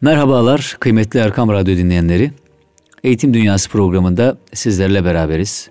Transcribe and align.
Merhabalar 0.00 0.76
kıymetli 0.80 1.20
Erkam 1.20 1.48
Radyo 1.48 1.76
dinleyenleri. 1.76 2.30
Eğitim 3.04 3.34
Dünyası 3.34 3.70
programında 3.70 4.38
sizlerle 4.52 5.04
beraberiz. 5.04 5.70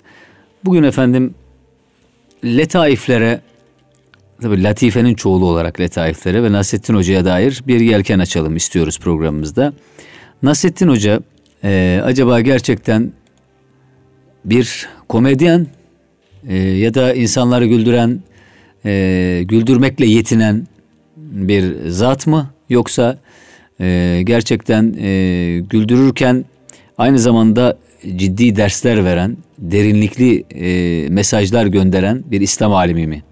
Bugün 0.64 0.84
efendim 0.84 1.34
letaiflere, 2.44 3.42
tabii 4.42 4.64
latifenin 4.64 5.16
çoğulu 5.16 5.46
olarak 5.46 5.80
letaiflere 5.80 6.44
ve 6.44 6.52
Nasrettin 6.52 6.94
Hoca'ya 6.94 7.26
dair 7.26 7.64
bir 7.68 7.80
yelken 7.80 8.20
açalım 8.20 8.56
istiyoruz 8.56 9.00
programımızda. 9.00 9.74
Nasrettin 10.44 10.88
Hoca 10.88 11.20
e, 11.64 12.02
acaba 12.04 12.42
gerçekten 12.42 13.14
bir 14.46 14.88
komedyen 15.10 15.68
e, 16.48 16.58
ya 16.58 16.94
da 16.94 17.14
insanları 17.14 17.66
güldüren, 17.66 18.20
e, 18.86 19.42
güldürmekle 19.46 20.06
yetinen 20.06 20.68
bir 21.18 21.90
zat 21.90 22.28
mı? 22.28 22.50
Yoksa 22.70 23.25
e, 23.80 24.22
gerçekten 24.24 24.96
e, 25.00 25.60
güldürürken 25.70 26.46
aynı 26.98 27.20
zamanda 27.20 27.78
ciddi 28.16 28.56
dersler 28.56 29.06
veren, 29.06 29.38
derinlikli 29.60 30.44
e, 30.56 31.10
mesajlar 31.10 31.66
gönderen 31.66 32.24
bir 32.32 32.42
İslam 32.42 32.74
alimi 32.74 33.08
mi? 33.08 33.24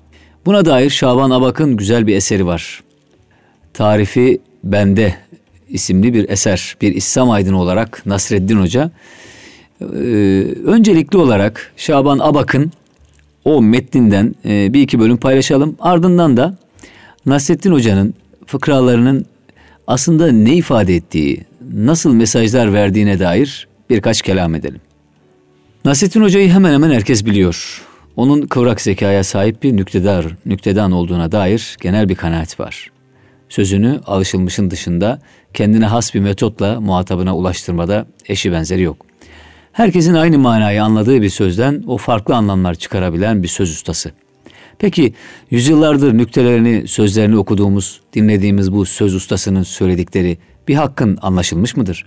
Buna 0.46 0.66
dair 0.66 0.90
Şaban 0.90 1.32
Abak'ın 1.32 1.78
güzel 1.78 2.08
bir 2.08 2.16
eseri 2.16 2.46
var. 2.46 2.84
Tarifi 3.74 4.40
Bende 4.64 5.16
isimli 5.70 6.14
bir 6.14 6.30
eser. 6.30 6.76
Bir 6.82 6.96
İslam 6.96 7.30
aydını 7.32 7.60
olarak 7.60 8.06
Nasreddin 8.06 8.60
Hoca. 8.60 8.92
Ee, 9.82 9.86
öncelikli 10.66 11.18
olarak 11.18 11.74
Şaban 11.78 12.20
Abak'ın 12.20 12.72
o 13.46 13.62
metninden 13.62 14.36
e, 14.46 14.74
bir 14.74 14.82
iki 14.82 15.00
bölüm 15.00 15.18
paylaşalım. 15.18 15.76
Ardından 15.80 16.38
da 16.38 16.58
Nasrettin 17.26 17.72
Hoca'nın 17.72 18.14
fıkralarının 18.46 19.26
aslında 19.88 20.32
ne 20.32 20.56
ifade 20.56 20.96
ettiği, 20.96 21.46
nasıl 21.74 22.14
mesajlar 22.14 22.74
verdiğine 22.74 23.20
dair 23.20 23.68
birkaç 23.90 24.22
kelam 24.22 24.56
edelim. 24.56 24.82
Nasrettin 25.86 26.22
Hoca'yı 26.22 26.50
hemen 26.50 26.74
hemen 26.74 26.92
herkes 26.92 27.26
biliyor. 27.26 27.84
Onun 28.16 28.42
kıvrak 28.42 28.82
zekaya 28.82 29.24
sahip 29.24 29.64
bir 29.64 29.78
nüktedar, 29.78 30.26
nüktedan 30.46 30.92
olduğuna 30.92 31.32
dair 31.32 31.78
genel 31.82 32.10
bir 32.10 32.16
kanaat 32.16 32.60
var. 32.60 32.92
Sözünü 33.50 34.00
alışılmışın 34.06 34.72
dışında 34.72 35.20
kendine 35.54 35.86
has 35.86 36.14
bir 36.14 36.20
metotla 36.20 36.82
muhatabına 36.82 37.38
ulaştırmada 37.38 38.06
eşi 38.26 38.52
benzeri 38.52 38.82
yok. 38.82 39.06
Herkesin 39.72 40.14
aynı 40.14 40.38
manayı 40.40 40.84
anladığı 40.84 41.22
bir 41.22 41.30
sözden 41.30 41.84
o 41.88 41.98
farklı 41.98 42.36
anlamlar 42.36 42.76
çıkarabilen 42.76 43.44
bir 43.44 43.48
söz 43.48 43.72
ustası. 43.72 44.12
Peki 44.84 45.14
yüzyıllardır 45.52 46.18
nüktelerini, 46.18 46.88
sözlerini 46.88 47.38
okuduğumuz, 47.38 48.02
dinlediğimiz 48.14 48.72
bu 48.72 48.86
söz 48.86 49.16
ustasının 49.16 49.64
söyledikleri 49.64 50.38
bir 50.68 50.76
hakkın 50.76 51.18
anlaşılmış 51.22 51.78
mıdır? 51.78 52.06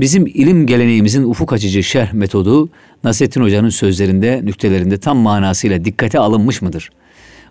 Bizim 0.00 0.26
ilim 0.26 0.66
geleneğimizin 0.66 1.22
ufuk 1.22 1.52
açıcı 1.52 1.82
şerh 1.82 2.12
metodu 2.12 2.68
Nasrettin 3.04 3.40
Hoca'nın 3.40 3.68
sözlerinde, 3.68 4.40
nüktelerinde 4.44 4.98
tam 4.98 5.18
manasıyla 5.18 5.84
dikkate 5.84 6.18
alınmış 6.18 6.62
mıdır? 6.62 6.90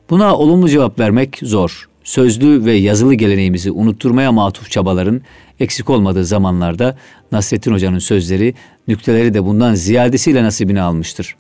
Buna 0.09 0.36
olumlu 0.36 0.69
cevap 0.69 1.00
vermek 1.00 1.39
zor. 1.44 1.89
Sözlü 2.03 2.66
ve 2.66 2.73
yazılı 2.73 3.14
geleneğimizi 3.14 3.72
unutturmaya 3.72 4.31
matuf 4.31 4.72
çabaların 4.72 5.22
eksik 5.59 5.89
olmadığı 5.89 6.25
zamanlarda 6.25 6.97
Nasrettin 7.31 7.73
Hoca'nın 7.73 8.00
sözleri, 8.00 8.53
nükteleri 8.88 9.34
de 9.34 9.45
bundan 9.45 9.75
ziyadesiyle 9.75 10.44
nasibini 10.44 10.81
almıştır. 10.81 11.36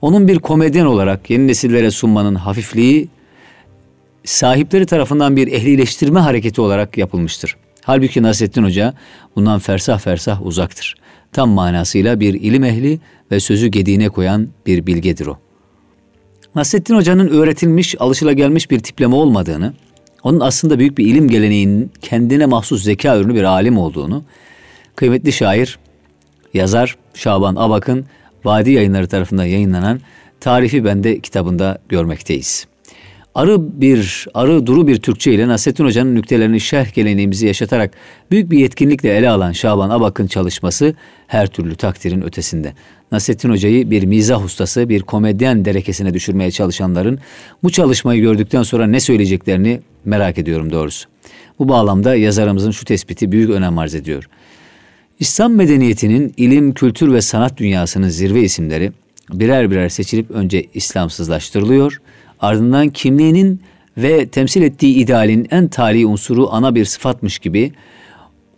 Onun 0.00 0.28
bir 0.28 0.38
komedyen 0.38 0.86
olarak 0.86 1.30
yeni 1.30 1.46
nesillere 1.46 1.90
sunmanın 1.90 2.34
hafifliği 2.34 3.08
sahipleri 4.24 4.86
tarafından 4.86 5.36
bir 5.36 5.52
ehlileştirme 5.52 6.20
hareketi 6.20 6.60
olarak 6.60 6.98
yapılmıştır. 6.98 7.56
Halbuki 7.84 8.22
Nasrettin 8.22 8.64
Hoca 8.64 8.94
bundan 9.36 9.58
fersah 9.58 9.98
fersah 9.98 10.46
uzaktır. 10.46 10.94
Tam 11.32 11.50
manasıyla 11.50 12.20
bir 12.20 12.34
ilim 12.34 12.64
ehli 12.64 13.00
ve 13.30 13.40
sözü 13.40 13.66
gediğine 13.66 14.08
koyan 14.08 14.48
bir 14.66 14.86
bilgedir 14.86 15.26
o. 15.26 15.38
Nasrettin 16.54 16.94
Hoca'nın 16.94 17.28
öğretilmiş, 17.28 18.00
alışılagelmiş 18.00 18.70
bir 18.70 18.80
tipleme 18.80 19.14
olmadığını, 19.14 19.74
onun 20.22 20.40
aslında 20.40 20.78
büyük 20.78 20.98
bir 20.98 21.06
ilim 21.06 21.28
geleneğinin 21.28 21.90
kendine 22.02 22.46
mahsus 22.46 22.82
zeka 22.82 23.16
ürünü 23.16 23.34
bir 23.34 23.44
alim 23.44 23.78
olduğunu, 23.78 24.24
kıymetli 24.96 25.32
şair, 25.32 25.78
yazar 26.54 26.96
Şaban 27.14 27.56
Abak'ın 27.56 28.06
Vadi 28.46 28.70
Yayınları 28.70 29.06
tarafından 29.06 29.44
yayınlanan 29.44 30.00
Tarifi 30.40 30.84
Bende 30.84 31.20
kitabında 31.20 31.78
görmekteyiz. 31.88 32.66
Arı 33.34 33.80
bir, 33.80 34.26
arı 34.34 34.66
duru 34.66 34.86
bir 34.86 34.96
Türkçe 34.96 35.32
ile 35.32 35.48
Nasrettin 35.48 35.84
Hoca'nın 35.84 36.14
nüktelerini 36.14 36.60
şerh 36.60 36.94
geleneğimizi 36.94 37.46
yaşatarak 37.46 37.90
büyük 38.30 38.50
bir 38.50 38.58
yetkinlikle 38.58 39.16
ele 39.16 39.28
alan 39.30 39.52
Şaban 39.52 39.90
Abak'ın 39.90 40.26
çalışması 40.26 40.94
her 41.26 41.46
türlü 41.46 41.76
takdirin 41.76 42.22
ötesinde. 42.22 42.72
Nasrettin 43.12 43.50
Hoca'yı 43.50 43.90
bir 43.90 44.04
mizah 44.04 44.44
ustası, 44.44 44.88
bir 44.88 45.02
komedyen 45.02 45.64
derekesine 45.64 46.14
düşürmeye 46.14 46.50
çalışanların 46.50 47.18
bu 47.62 47.70
çalışmayı 47.70 48.20
gördükten 48.20 48.62
sonra 48.62 48.86
ne 48.86 49.00
söyleyeceklerini 49.00 49.80
merak 50.04 50.38
ediyorum 50.38 50.72
doğrusu. 50.72 51.08
Bu 51.58 51.68
bağlamda 51.68 52.14
yazarımızın 52.14 52.70
şu 52.70 52.84
tespiti 52.84 53.32
büyük 53.32 53.50
önem 53.50 53.78
arz 53.78 53.94
ediyor. 53.94 54.28
İslam 55.20 55.54
medeniyetinin 55.54 56.34
ilim, 56.36 56.74
kültür 56.74 57.12
ve 57.12 57.20
sanat 57.20 57.56
dünyasının 57.56 58.08
zirve 58.08 58.42
isimleri 58.42 58.92
birer 59.32 59.70
birer 59.70 59.88
seçilip 59.88 60.30
önce 60.30 60.66
İslamsızlaştırılıyor, 60.74 62.00
ardından 62.40 62.88
kimliğinin 62.88 63.60
ve 63.96 64.28
temsil 64.28 64.62
ettiği 64.62 64.94
idealin 64.94 65.46
en 65.50 65.68
tali 65.68 66.06
unsuru 66.06 66.48
ana 66.52 66.74
bir 66.74 66.84
sıfatmış 66.84 67.38
gibi 67.38 67.72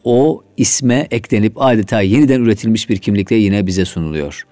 o 0.04 0.42
isme 0.56 1.06
eklenip 1.10 1.52
adeta 1.62 2.00
yeniden 2.00 2.40
üretilmiş 2.40 2.90
bir 2.90 2.98
kimlikle 2.98 3.36
yine 3.36 3.66
bize 3.66 3.84
sunuluyor. 3.84 4.46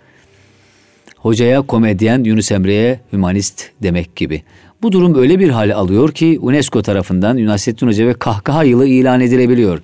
Hocaya 1.16 1.62
komedyen, 1.62 2.24
Yunus 2.24 2.52
Emre'ye 2.52 3.00
hümanist 3.12 3.70
demek 3.82 4.16
gibi. 4.16 4.42
Bu 4.82 4.92
durum 4.92 5.14
öyle 5.14 5.38
bir 5.38 5.48
hale 5.48 5.74
alıyor 5.74 6.12
ki 6.12 6.38
UNESCO 6.42 6.82
tarafından 6.82 7.46
Nasrettin 7.46 7.86
Hoca 7.86 8.06
ve 8.06 8.14
kahkaha 8.14 8.64
yılı 8.64 8.86
ilan 8.86 9.20
edilebiliyor.'' 9.20 9.82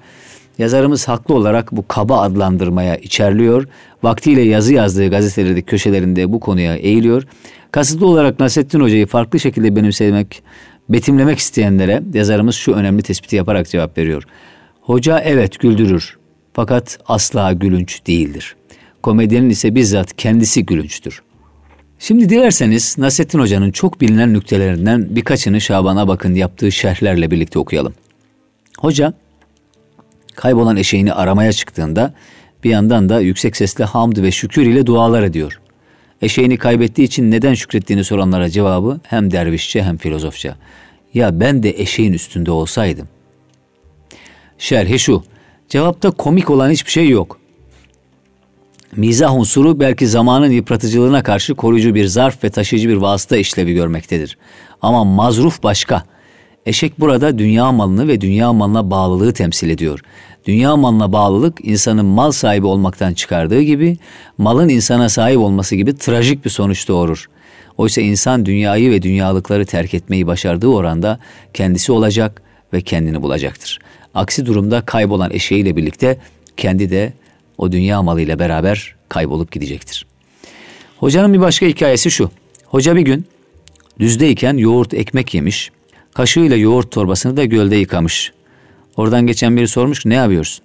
Yazarımız 0.59 1.09
haklı 1.09 1.35
olarak 1.35 1.73
bu 1.73 1.85
kaba 1.89 2.21
adlandırmaya 2.21 2.97
içerliyor. 2.97 3.69
Vaktiyle 4.03 4.43
yazı 4.43 4.75
yazdığı 4.75 5.09
gazetelerde 5.09 5.63
köşelerinde 5.63 6.33
bu 6.33 6.41
konuya 6.41 6.77
eğiliyor. 6.77 7.23
Kasıtlı 7.71 8.07
olarak 8.07 8.41
Nasrettin 8.41 8.81
Hoca'yı 8.81 9.07
farklı 9.07 9.41
şekilde 9.41 9.77
benimsemek, 9.77 10.43
betimlemek 10.89 11.39
isteyenlere 11.39 12.03
yazarımız 12.15 12.55
şu 12.55 12.73
önemli 12.73 13.03
tespiti 13.03 13.37
yaparak 13.37 13.69
cevap 13.69 13.99
veriyor. 13.99 14.23
Hoca 14.81 15.19
evet 15.19 15.59
güldürür 15.61 16.17
fakat 16.53 16.99
asla 17.07 17.53
gülünç 17.53 18.07
değildir. 18.07 18.57
Komedyenin 19.03 19.51
ise 19.51 19.75
bizzat 19.75 20.17
kendisi 20.17 20.67
gülünçtür. 20.67 21.23
Şimdi 21.99 22.29
dilerseniz 22.29 22.99
Nasrettin 22.99 23.39
Hoca'nın 23.39 23.71
çok 23.71 24.01
bilinen 24.01 24.35
nüktelerinden 24.35 25.17
birkaçını 25.17 25.61
Şaban'a 25.61 26.09
bakın 26.09 26.35
yaptığı 26.35 26.73
şerhlerle 26.73 27.31
birlikte 27.31 27.59
okuyalım. 27.59 27.95
Hoca 28.79 29.15
Kaybolan 30.35 30.77
eşeğini 30.77 31.13
aramaya 31.13 31.53
çıktığında 31.53 32.15
bir 32.65 32.71
yandan 32.71 33.09
da 33.09 33.21
yüksek 33.21 33.57
sesle 33.57 33.85
hamd 33.85 34.17
ve 34.17 34.31
şükür 34.31 34.67
ile 34.67 34.87
dualar 34.87 35.23
ediyor. 35.23 35.61
Eşeğini 36.23 36.59
kaybettiği 36.59 37.07
için 37.07 37.31
neden 37.31 37.55
şükrettiğini 37.55 38.05
soranlara 38.05 38.51
cevabı 38.51 39.01
hem 39.03 39.31
dervişçe 39.31 39.83
hem 39.83 39.97
filozofça. 39.97 40.57
Ya 41.15 41.41
ben 41.41 41.63
de 41.63 41.71
eşeğin 41.81 42.13
üstünde 42.13 42.51
olsaydım. 42.51 43.09
Şerhi 44.59 44.99
şu. 44.99 45.25
Cevapta 45.69 46.11
komik 46.11 46.51
olan 46.51 46.71
hiçbir 46.71 46.91
şey 46.91 47.09
yok. 47.09 47.39
Mizah 48.97 49.35
unsuru 49.35 49.81
belki 49.81 50.07
zamanın 50.07 50.51
yıpratıcılığına 50.51 51.23
karşı 51.23 51.55
koruyucu 51.55 51.95
bir 51.95 52.07
zarf 52.07 52.45
ve 52.45 52.51
taşıyıcı 52.51 52.89
bir 52.89 52.97
vasıta 52.97 53.37
işlevi 53.37 53.75
görmektedir. 53.75 54.39
Ama 54.83 55.05
mazruf 55.05 55.63
başka. 55.63 56.05
Eşek 56.67 57.01
burada 57.01 57.39
dünya 57.39 57.73
malını 57.73 58.09
ve 58.09 58.21
dünya 58.21 58.53
malına 58.53 58.91
bağlılığı 58.91 59.33
temsil 59.33 59.71
ediyor. 59.71 60.01
Dünya 60.47 60.77
malına 60.77 61.13
bağlılık 61.13 61.59
insanın 61.63 62.05
mal 62.07 62.31
sahibi 62.31 62.67
olmaktan 62.67 63.15
çıkardığı 63.15 63.63
gibi 63.63 63.97
malın 64.39 64.69
insana 64.69 65.09
sahip 65.09 65.39
olması 65.39 65.77
gibi 65.77 65.97
trajik 65.97 66.45
bir 66.45 66.51
sonuç 66.51 66.89
doğurur. 66.89 67.29
Oysa 67.79 68.01
insan 68.01 68.47
dünyayı 68.47 68.91
ve 68.91 69.03
dünyalıkları 69.03 69.67
terk 69.67 69.95
etmeyi 69.95 70.27
başardığı 70.27 70.67
oranda 70.67 71.19
kendisi 71.55 71.93
olacak 71.93 72.43
ve 72.73 72.81
kendini 72.81 73.23
bulacaktır. 73.23 73.79
Aksi 74.15 74.47
durumda 74.47 74.81
kaybolan 74.81 75.31
eşeğiyle 75.31 75.77
birlikte 75.77 76.19
kendi 76.57 76.91
de 76.91 77.13
o 77.59 77.73
dünya 77.73 78.03
malıyla 78.03 78.39
beraber 78.39 78.95
kaybolup 79.09 79.53
gidecektir. 79.53 80.07
Hocanın 80.99 81.33
bir 81.33 81.41
başka 81.41 81.67
hikayesi 81.67 82.11
şu. 82.11 82.31
Hoca 82.67 82.97
bir 82.97 83.01
gün 83.03 83.27
düzdeyken 83.99 84.57
yoğurt 84.57 84.95
ekmek 84.95 85.35
yemiş, 85.35 85.71
kaşığıyla 86.15 86.57
yoğurt 86.57 86.91
torbasını 86.91 87.37
da 87.37 87.45
gölde 87.45 87.77
yıkamış. 87.77 88.33
Oradan 88.97 89.27
geçen 89.27 89.57
biri 89.57 89.69
sormuş 89.69 90.07
ne 90.07 90.15
yapıyorsun? 90.15 90.65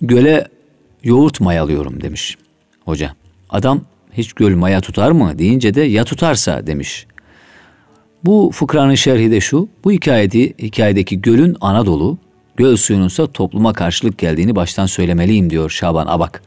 Göle 0.00 0.48
yoğurt 1.02 1.40
mayalıyorum 1.40 2.02
demiş 2.02 2.36
hoca. 2.84 3.14
Adam 3.50 3.80
hiç 4.12 4.32
göl 4.32 4.56
maya 4.56 4.80
tutar 4.80 5.10
mı 5.10 5.38
deyince 5.38 5.74
de 5.74 5.80
ya 5.82 6.04
tutarsa 6.04 6.66
demiş. 6.66 7.06
Bu 8.24 8.50
fıkranın 8.54 8.94
şerhi 8.94 9.30
de 9.30 9.40
şu. 9.40 9.68
Bu 9.84 9.92
hikayede, 9.92 10.38
hikayedeki 10.38 11.20
gölün 11.20 11.56
Anadolu 11.60 12.18
göl 12.56 12.76
suyununsa 12.76 13.26
topluma 13.26 13.72
karşılık 13.72 14.18
geldiğini 14.18 14.56
baştan 14.56 14.86
söylemeliyim 14.86 15.50
diyor 15.50 15.70
Şaban 15.70 16.06
Abak. 16.06 16.42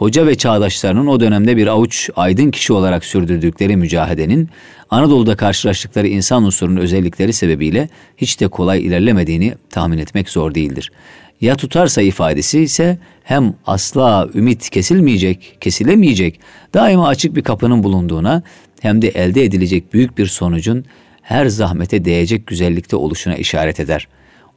Hoca 0.00 0.26
ve 0.26 0.34
çağdaşlarının 0.34 1.06
o 1.06 1.20
dönemde 1.20 1.56
bir 1.56 1.66
avuç 1.66 2.10
aydın 2.16 2.50
kişi 2.50 2.72
olarak 2.72 3.04
sürdürdükleri 3.04 3.76
mücadelenin 3.76 4.48
Anadolu'da 4.90 5.36
karşılaştıkları 5.36 6.08
insan 6.08 6.44
unsurunun 6.44 6.76
özellikleri 6.76 7.32
sebebiyle 7.32 7.88
hiç 8.16 8.40
de 8.40 8.48
kolay 8.48 8.86
ilerlemediğini 8.86 9.54
tahmin 9.70 9.98
etmek 9.98 10.28
zor 10.28 10.54
değildir. 10.54 10.92
Ya 11.40 11.56
tutarsa 11.56 12.02
ifadesi 12.02 12.60
ise 12.60 12.98
hem 13.22 13.54
asla 13.66 14.28
ümit 14.34 14.70
kesilmeyecek, 14.70 15.56
kesilemeyecek, 15.60 16.40
daima 16.74 17.08
açık 17.08 17.36
bir 17.36 17.42
kapının 17.42 17.82
bulunduğuna 17.82 18.42
hem 18.80 19.02
de 19.02 19.08
elde 19.08 19.44
edilecek 19.44 19.92
büyük 19.92 20.18
bir 20.18 20.26
sonucun 20.26 20.84
her 21.22 21.46
zahmete 21.46 22.04
değecek 22.04 22.46
güzellikte 22.46 22.96
oluşuna 22.96 23.34
işaret 23.34 23.80
eder. 23.80 24.08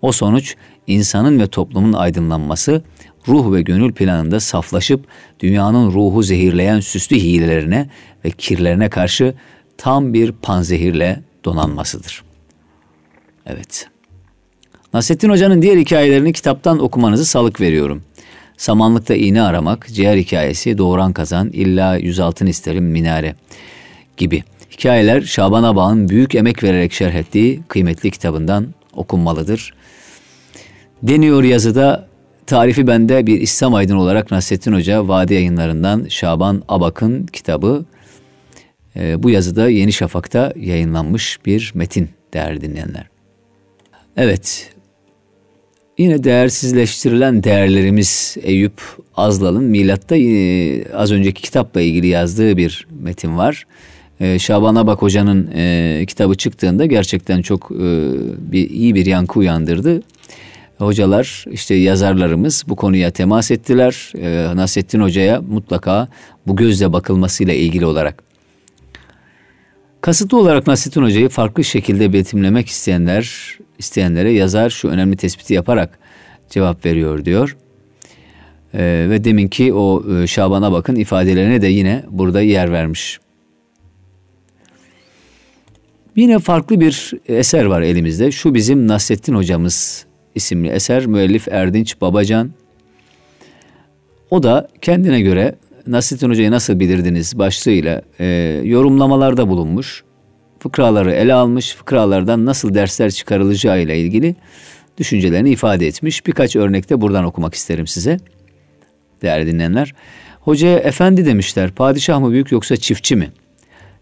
O 0.01 0.11
sonuç 0.11 0.55
insanın 0.87 1.39
ve 1.39 1.47
toplumun 1.47 1.93
aydınlanması, 1.93 2.81
ruh 3.27 3.53
ve 3.53 3.61
gönül 3.61 3.93
planında 3.93 4.39
saflaşıp 4.39 5.05
dünyanın 5.39 5.91
ruhu 5.91 6.23
zehirleyen 6.23 6.79
süslü 6.79 7.15
hilelerine 7.15 7.89
ve 8.25 8.31
kirlerine 8.31 8.89
karşı 8.89 9.33
tam 9.77 10.13
bir 10.13 10.31
panzehirle 10.31 11.19
donanmasıdır. 11.45 12.23
Evet. 13.45 13.87
Nasrettin 14.93 15.29
Hoca'nın 15.29 15.61
diğer 15.61 15.77
hikayelerini 15.77 16.33
kitaptan 16.33 16.79
okumanızı 16.79 17.25
salık 17.25 17.61
veriyorum. 17.61 18.03
Samanlıkta 18.57 19.15
iğne 19.15 19.41
aramak, 19.41 19.87
ciğer 19.87 20.17
hikayesi, 20.17 20.77
doğuran 20.77 21.13
kazan, 21.13 21.49
illa 21.49 21.97
yüz 21.97 22.19
altın 22.19 22.45
isterim 22.45 22.85
minare 22.85 23.35
gibi. 24.17 24.43
Hikayeler 24.71 25.21
Şaban 25.21 25.63
Abağ'ın 25.63 26.09
büyük 26.09 26.35
emek 26.35 26.63
vererek 26.63 26.93
şerh 26.93 27.13
ettiği 27.13 27.61
kıymetli 27.67 28.11
kitabından 28.11 28.73
okunmalıdır. 28.93 29.73
Deniyor 31.03 31.43
yazıda 31.43 32.07
tarifi 32.47 32.87
bende 32.87 33.27
bir 33.27 33.41
İslam 33.41 33.73
aydın 33.73 33.95
olarak 33.95 34.31
Nasrettin 34.31 34.73
Hoca 34.73 35.07
Vadi 35.07 35.33
yayınlarından 35.33 36.05
Şaban 36.09 36.63
Abak'ın 36.67 37.25
kitabı 37.25 37.85
e, 38.95 39.23
bu 39.23 39.29
yazıda 39.29 39.69
Yeni 39.69 39.93
Şafak'ta 39.93 40.53
yayınlanmış 40.55 41.39
bir 41.45 41.71
metin 41.75 42.09
değerli 42.33 42.61
dinleyenler. 42.61 43.07
Evet, 44.17 44.73
yine 45.97 46.23
değersizleştirilen 46.23 47.43
değerlerimiz 47.43 48.37
Eyüp 48.41 48.81
Azlal'ın 49.15 49.63
Milat'ta 49.63 50.15
e, 50.17 50.93
az 50.93 51.11
önceki 51.11 51.41
kitapla 51.41 51.81
ilgili 51.81 52.07
yazdığı 52.07 52.57
bir 52.57 52.87
metin 53.01 53.37
var. 53.37 53.65
E, 54.19 54.39
Şaban 54.39 54.75
Abak 54.75 55.01
Hoca'nın 55.01 55.49
e, 55.55 56.05
kitabı 56.07 56.35
çıktığında 56.35 56.85
gerçekten 56.85 57.41
çok 57.41 57.71
e, 57.71 58.11
bir 58.51 58.69
iyi 58.69 58.95
bir 58.95 59.05
yankı 59.05 59.39
uyandırdı. 59.39 60.01
Hocalar 60.77 61.45
işte 61.51 61.75
yazarlarımız 61.75 62.63
bu 62.67 62.75
konuya 62.75 63.11
temas 63.11 63.51
ettiler. 63.51 64.11
E, 64.17 64.55
Nasrettin 64.55 65.01
Hoca'ya 65.01 65.41
mutlaka 65.41 66.07
bu 66.47 66.55
gözle 66.55 66.93
bakılmasıyla 66.93 67.53
ilgili 67.53 67.85
olarak 67.85 68.23
Kasıtlı 70.03 70.37
olarak 70.37 70.67
Nasrettin 70.67 71.01
Hoca'yı 71.03 71.29
farklı 71.29 71.63
şekilde 71.63 72.13
betimlemek 72.13 72.67
isteyenler, 72.67 73.57
isteyenlere 73.79 74.31
yazar 74.31 74.69
şu 74.69 74.87
önemli 74.87 75.17
tespiti 75.17 75.53
yaparak 75.53 75.99
cevap 76.49 76.85
veriyor 76.85 77.25
diyor. 77.25 77.57
Ee, 78.73 79.07
ve 79.09 79.23
deminki 79.23 79.73
o 79.73 80.03
e, 80.13 80.27
Şaban'a 80.27 80.71
bakın 80.71 80.95
ifadelerine 80.95 81.61
de 81.61 81.67
yine 81.67 82.03
burada 82.09 82.41
yer 82.41 82.71
vermiş. 82.71 83.19
Yine 86.15 86.39
farklı 86.39 86.79
bir 86.79 87.11
eser 87.27 87.65
var 87.65 87.81
elimizde. 87.81 88.31
Şu 88.31 88.53
bizim 88.53 88.87
Nasrettin 88.87 89.35
Hocamız 89.35 90.05
isimli 90.35 90.69
eser. 90.69 91.05
Müellif 91.05 91.47
Erdinç 91.47 92.01
Babacan. 92.01 92.51
O 94.31 94.43
da 94.43 94.67
kendine 94.81 95.21
göre 95.21 95.55
Nasrettin 95.87 96.29
Hoca'yı 96.29 96.51
nasıl 96.51 96.79
bilirdiniz 96.79 97.37
başlığıyla 97.39 98.01
e, 98.19 98.25
yorumlamalarda 98.63 99.49
bulunmuş. 99.49 100.03
Fıkraları 100.59 101.11
ele 101.11 101.33
almış, 101.33 101.75
fıkralardan 101.75 102.45
nasıl 102.45 102.73
dersler 102.73 103.11
çıkarılacağı 103.11 103.81
ile 103.81 103.99
ilgili 103.99 104.35
düşüncelerini 104.97 105.49
ifade 105.49 105.87
etmiş. 105.87 106.25
Birkaç 106.25 106.55
örnekte 106.55 107.01
buradan 107.01 107.25
okumak 107.25 107.53
isterim 107.53 107.87
size. 107.87 108.17
Değerli 109.21 109.51
dinleyenler. 109.51 109.93
Hocaya 110.39 110.79
efendi 110.79 111.25
demişler. 111.25 111.71
Padişah 111.71 112.19
mı 112.19 112.31
büyük 112.31 112.51
yoksa 112.51 112.77
çiftçi 112.77 113.15
mi? 113.15 113.31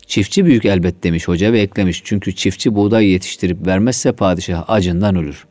Çiftçi 0.07 0.45
büyük 0.45 0.65
elbet 0.65 1.03
demiş 1.03 1.27
hoca 1.27 1.53
ve 1.53 1.59
eklemiş. 1.61 2.01
Çünkü 2.05 2.35
çiftçi 2.35 2.75
buğday 2.75 3.05
yetiştirip 3.07 3.67
vermezse 3.67 4.11
padişah 4.11 4.63
acından 4.67 5.15
ölür. 5.15 5.45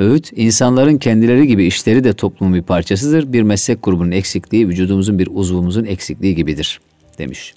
Öğüt, 0.00 0.30
insanların 0.36 0.98
kendileri 0.98 1.46
gibi 1.46 1.66
işleri 1.66 2.04
de 2.04 2.12
toplumun 2.12 2.54
bir 2.54 2.62
parçasıdır. 2.62 3.32
Bir 3.32 3.42
meslek 3.42 3.82
grubunun 3.82 4.10
eksikliği, 4.10 4.68
vücudumuzun 4.68 5.18
bir 5.18 5.28
uzvumuzun 5.32 5.84
eksikliği 5.84 6.34
gibidir, 6.34 6.80
demiş. 7.18 7.54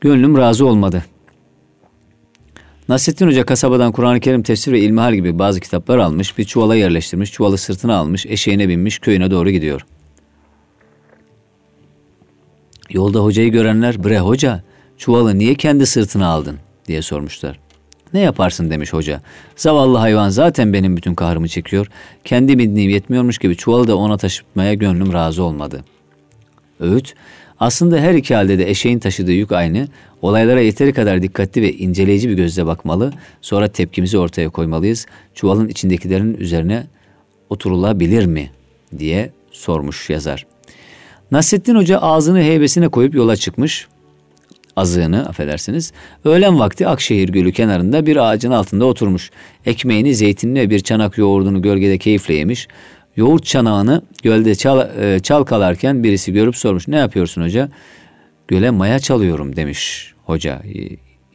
Gönlüm 0.00 0.36
razı 0.36 0.66
olmadı. 0.66 1.04
Nasrettin 2.88 3.26
Hoca 3.26 3.46
kasabadan 3.46 3.92
Kur'an-ı 3.92 4.20
Kerim 4.20 4.42
tefsir 4.42 4.72
ve 4.72 4.80
ilmihal 4.80 5.14
gibi 5.14 5.38
bazı 5.38 5.60
kitaplar 5.60 5.98
almış, 5.98 6.38
bir 6.38 6.44
çuvala 6.44 6.76
yerleştirmiş, 6.76 7.32
çuvalı 7.32 7.58
sırtına 7.58 7.96
almış, 7.96 8.26
eşeğine 8.26 8.68
binmiş, 8.68 8.98
köyüne 8.98 9.30
doğru 9.30 9.50
gidiyor. 9.50 9.86
Yolda 12.90 13.24
hocayı 13.24 13.52
görenler, 13.52 14.04
bre 14.04 14.18
hoca, 14.18 14.62
çuvalı 14.98 15.38
niye 15.38 15.54
kendi 15.54 15.86
sırtına 15.86 16.26
aldın 16.26 16.56
diye 16.88 17.02
sormuşlar. 17.02 17.67
Ne 18.14 18.20
yaparsın 18.20 18.70
demiş 18.70 18.92
hoca. 18.92 19.20
Zavallı 19.56 19.98
hayvan 19.98 20.28
zaten 20.28 20.72
benim 20.72 20.96
bütün 20.96 21.14
kahrımı 21.14 21.48
çekiyor. 21.48 21.86
Kendi 22.24 22.58
bindiğim 22.58 22.90
yetmiyormuş 22.90 23.38
gibi 23.38 23.56
çuvalı 23.56 23.88
da 23.88 23.96
ona 23.96 24.16
taşıtmaya 24.16 24.74
gönlüm 24.74 25.12
razı 25.12 25.42
olmadı. 25.42 25.84
Öğüt, 26.80 27.14
aslında 27.60 27.98
her 27.98 28.14
iki 28.14 28.34
halde 28.34 28.58
de 28.58 28.70
eşeğin 28.70 28.98
taşıdığı 28.98 29.32
yük 29.32 29.52
aynı. 29.52 29.88
Olaylara 30.22 30.60
yeteri 30.60 30.92
kadar 30.92 31.22
dikkatli 31.22 31.62
ve 31.62 31.72
inceleyici 31.72 32.28
bir 32.28 32.34
gözle 32.34 32.66
bakmalı. 32.66 33.12
Sonra 33.40 33.68
tepkimizi 33.68 34.18
ortaya 34.18 34.48
koymalıyız. 34.48 35.06
Çuvalın 35.34 35.68
içindekilerin 35.68 36.34
üzerine 36.34 36.86
oturulabilir 37.50 38.26
mi 38.26 38.50
diye 38.98 39.30
sormuş 39.50 40.10
yazar. 40.10 40.46
Nasrettin 41.30 41.74
Hoca 41.74 41.98
ağzını 41.98 42.40
heybesine 42.40 42.88
koyup 42.88 43.14
yola 43.14 43.36
çıkmış 43.36 43.88
azığını 44.78 45.28
affedersiniz. 45.28 45.92
Öğlen 46.24 46.58
vakti 46.58 46.88
Akşehir 46.88 47.28
Gölü 47.28 47.52
kenarında 47.52 48.06
bir 48.06 48.16
ağacın 48.16 48.50
altında 48.50 48.84
oturmuş. 48.84 49.30
Ekmeğini, 49.66 50.14
zeytinini 50.14 50.60
ve 50.60 50.70
bir 50.70 50.80
çanak 50.80 51.18
yoğurdunu 51.18 51.62
gölgede 51.62 51.98
keyifle 51.98 52.34
yemiş. 52.34 52.68
Yoğurt 53.16 53.44
çanağını 53.44 54.02
gölde 54.22 54.54
çal, 54.54 54.88
e, 55.02 55.20
çalkalarken 55.20 56.04
birisi 56.04 56.32
görüp 56.32 56.56
sormuş. 56.56 56.88
Ne 56.88 56.96
yapıyorsun 56.96 57.42
hoca? 57.42 57.68
Göle 58.48 58.70
maya 58.70 58.98
çalıyorum 58.98 59.56
demiş 59.56 60.12
hoca. 60.24 60.62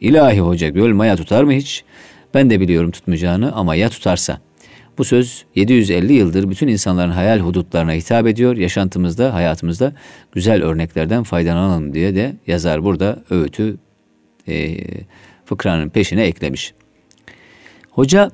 İlahi 0.00 0.40
hoca 0.40 0.68
göl 0.68 0.92
maya 0.92 1.16
tutar 1.16 1.44
mı 1.44 1.52
hiç? 1.52 1.84
Ben 2.34 2.50
de 2.50 2.60
biliyorum 2.60 2.90
tutmayacağını 2.90 3.52
ama 3.52 3.74
ya 3.74 3.88
tutarsa? 3.88 4.40
Bu 4.98 5.04
söz 5.04 5.44
750 5.54 6.12
yıldır 6.12 6.50
bütün 6.50 6.68
insanların 6.68 7.10
hayal 7.10 7.38
hudutlarına 7.38 7.92
hitap 7.92 8.26
ediyor. 8.26 8.56
Yaşantımızda, 8.56 9.34
hayatımızda 9.34 9.92
güzel 10.32 10.62
örneklerden 10.62 11.22
faydalanalım 11.22 11.94
diye 11.94 12.14
de 12.14 12.36
yazar 12.46 12.84
burada 12.84 13.22
öğütü 13.30 13.76
e, 14.48 14.76
fıkranın 15.44 15.88
peşine 15.88 16.22
eklemiş. 16.22 16.74
Hoca 17.90 18.30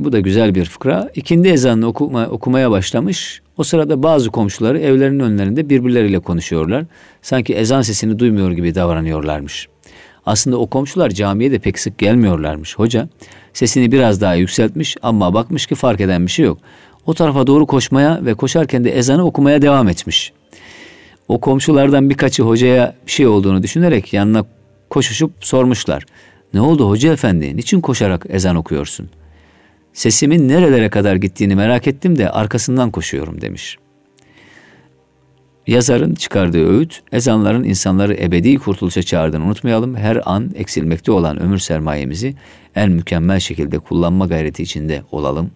bu 0.00 0.12
da 0.12 0.20
güzel 0.20 0.54
bir 0.54 0.64
fıkra. 0.64 1.10
İkindi 1.14 1.48
ezanını 1.48 1.86
okuma, 1.86 2.26
okumaya 2.26 2.70
başlamış. 2.70 3.42
O 3.56 3.64
sırada 3.64 4.02
bazı 4.02 4.30
komşuları 4.30 4.78
evlerinin 4.78 5.20
önlerinde 5.20 5.70
birbirleriyle 5.70 6.18
konuşuyorlar. 6.18 6.84
Sanki 7.22 7.54
ezan 7.54 7.82
sesini 7.82 8.18
duymuyor 8.18 8.50
gibi 8.52 8.74
davranıyorlarmış. 8.74 9.68
Aslında 10.26 10.56
o 10.56 10.66
komşular 10.66 11.10
camiye 11.10 11.52
de 11.52 11.58
pek 11.58 11.78
sık 11.78 11.98
gelmiyorlarmış. 11.98 12.78
Hoca 12.78 13.08
sesini 13.58 13.92
biraz 13.92 14.20
daha 14.20 14.34
yükseltmiş 14.34 14.96
ama 15.02 15.34
bakmış 15.34 15.66
ki 15.66 15.74
fark 15.74 16.00
eden 16.00 16.26
bir 16.26 16.30
şey 16.30 16.44
yok. 16.44 16.58
O 17.06 17.14
tarafa 17.14 17.46
doğru 17.46 17.66
koşmaya 17.66 18.24
ve 18.24 18.34
koşarken 18.34 18.84
de 18.84 18.90
ezanı 18.90 19.24
okumaya 19.26 19.62
devam 19.62 19.88
etmiş. 19.88 20.32
O 21.28 21.40
komşulardan 21.40 22.10
birkaçı 22.10 22.42
hocaya 22.42 22.94
bir 23.06 23.12
şey 23.12 23.26
olduğunu 23.26 23.62
düşünerek 23.62 24.12
yanına 24.12 24.44
koşuşup 24.90 25.32
sormuşlar. 25.40 26.04
Ne 26.54 26.60
oldu 26.60 26.88
hoca 26.88 27.12
efendi? 27.12 27.56
Niçin 27.56 27.80
koşarak 27.80 28.26
ezan 28.28 28.56
okuyorsun? 28.56 29.10
Sesimin 29.92 30.48
nerelere 30.48 30.88
kadar 30.88 31.16
gittiğini 31.16 31.54
merak 31.54 31.86
ettim 31.86 32.18
de 32.18 32.30
arkasından 32.30 32.90
koşuyorum 32.90 33.40
demiş.'' 33.40 33.87
Yazarın 35.68 36.14
çıkardığı 36.14 36.68
öğüt, 36.68 37.02
ezanların 37.12 37.64
insanları 37.64 38.14
ebedi 38.14 38.58
kurtuluşa 38.58 39.02
çağırdığını 39.02 39.44
unutmayalım. 39.44 39.96
Her 39.96 40.20
an 40.24 40.50
eksilmekte 40.54 41.12
olan 41.12 41.42
ömür 41.42 41.58
sermayemizi 41.58 42.34
en 42.74 42.90
mükemmel 42.90 43.40
şekilde 43.40 43.78
kullanma 43.78 44.26
gayreti 44.26 44.62
içinde 44.62 45.02
olalım 45.10 45.50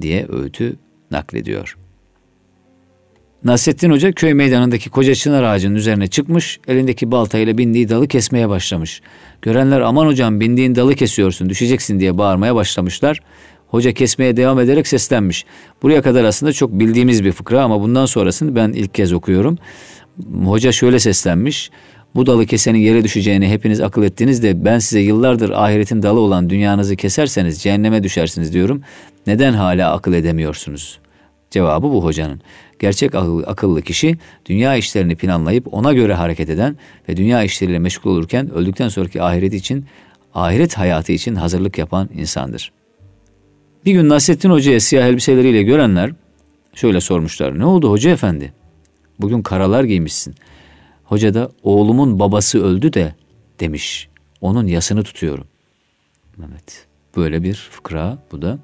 diye 0.00 0.26
öğütü 0.28 0.76
naklediyor. 1.10 1.76
Nasrettin 3.44 3.90
Hoca 3.90 4.12
köy 4.12 4.34
meydanındaki 4.34 4.90
koca 4.90 5.14
çınar 5.14 5.42
ağacının 5.42 5.74
üzerine 5.74 6.06
çıkmış, 6.06 6.60
elindeki 6.68 7.10
baltayla 7.10 7.58
bindiği 7.58 7.88
dalı 7.88 8.08
kesmeye 8.08 8.48
başlamış. 8.48 9.02
Görenler 9.42 9.80
aman 9.80 10.06
hocam 10.06 10.40
bindiğin 10.40 10.74
dalı 10.74 10.94
kesiyorsun, 10.94 11.48
düşeceksin 11.50 12.00
diye 12.00 12.18
bağırmaya 12.18 12.54
başlamışlar. 12.54 13.20
Hoca 13.68 13.92
kesmeye 13.92 14.36
devam 14.36 14.60
ederek 14.60 14.86
seslenmiş. 14.86 15.44
Buraya 15.82 16.02
kadar 16.02 16.24
aslında 16.24 16.52
çok 16.52 16.72
bildiğimiz 16.72 17.24
bir 17.24 17.32
fıkra 17.32 17.62
ama 17.62 17.80
bundan 17.80 18.06
sonrasını 18.06 18.54
ben 18.56 18.72
ilk 18.72 18.94
kez 18.94 19.12
okuyorum. 19.12 19.58
Hoca 20.44 20.72
şöyle 20.72 20.98
seslenmiş. 20.98 21.70
Bu 22.14 22.26
dalı 22.26 22.46
kesenin 22.46 22.78
yere 22.78 23.04
düşeceğini 23.04 23.48
hepiniz 23.48 23.80
akıl 23.80 24.02
ettiniz 24.02 24.42
de 24.42 24.64
ben 24.64 24.78
size 24.78 25.00
yıllardır 25.00 25.50
ahiretin 25.50 26.02
dalı 26.02 26.20
olan 26.20 26.50
dünyanızı 26.50 26.96
keserseniz 26.96 27.62
cehenneme 27.62 28.02
düşersiniz 28.02 28.52
diyorum. 28.52 28.82
Neden 29.26 29.52
hala 29.52 29.92
akıl 29.92 30.12
edemiyorsunuz? 30.12 30.98
Cevabı 31.50 31.82
bu 31.82 32.04
hocanın. 32.04 32.40
Gerçek 32.78 33.14
akıllı 33.46 33.82
kişi 33.82 34.16
dünya 34.46 34.76
işlerini 34.76 35.16
planlayıp 35.16 35.74
ona 35.74 35.92
göre 35.92 36.14
hareket 36.14 36.50
eden 36.50 36.76
ve 37.08 37.16
dünya 37.16 37.42
işleriyle 37.42 37.78
meşgul 37.78 38.10
olurken 38.10 38.50
öldükten 38.50 38.88
sonraki 38.88 39.22
ahiret 39.22 39.54
için, 39.54 39.84
ahiret 40.34 40.78
hayatı 40.78 41.12
için 41.12 41.34
hazırlık 41.34 41.78
yapan 41.78 42.08
insandır. 42.14 42.72
Bir 43.88 43.92
gün 43.92 44.08
Nasrettin 44.08 44.50
Hoca'ya 44.50 44.80
siyah 44.80 45.06
elbiseleriyle 45.06 45.62
görenler 45.62 46.12
şöyle 46.74 47.00
sormuşlar. 47.00 47.58
Ne 47.58 47.64
oldu 47.64 47.90
hoca 47.90 48.10
efendi? 48.10 48.52
Bugün 49.20 49.42
karalar 49.42 49.84
giymişsin. 49.84 50.34
Hoca 51.04 51.34
da 51.34 51.50
oğlumun 51.62 52.18
babası 52.18 52.64
öldü 52.64 52.92
de 52.92 53.14
demiş. 53.60 54.08
Onun 54.40 54.66
yasını 54.66 55.02
tutuyorum. 55.02 55.46
Evet. 56.38 56.86
Böyle 57.16 57.42
bir 57.42 57.54
fıkra 57.54 58.18
bu 58.32 58.42
da. 58.42 58.58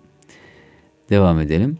Devam 1.10 1.40
edelim. 1.40 1.78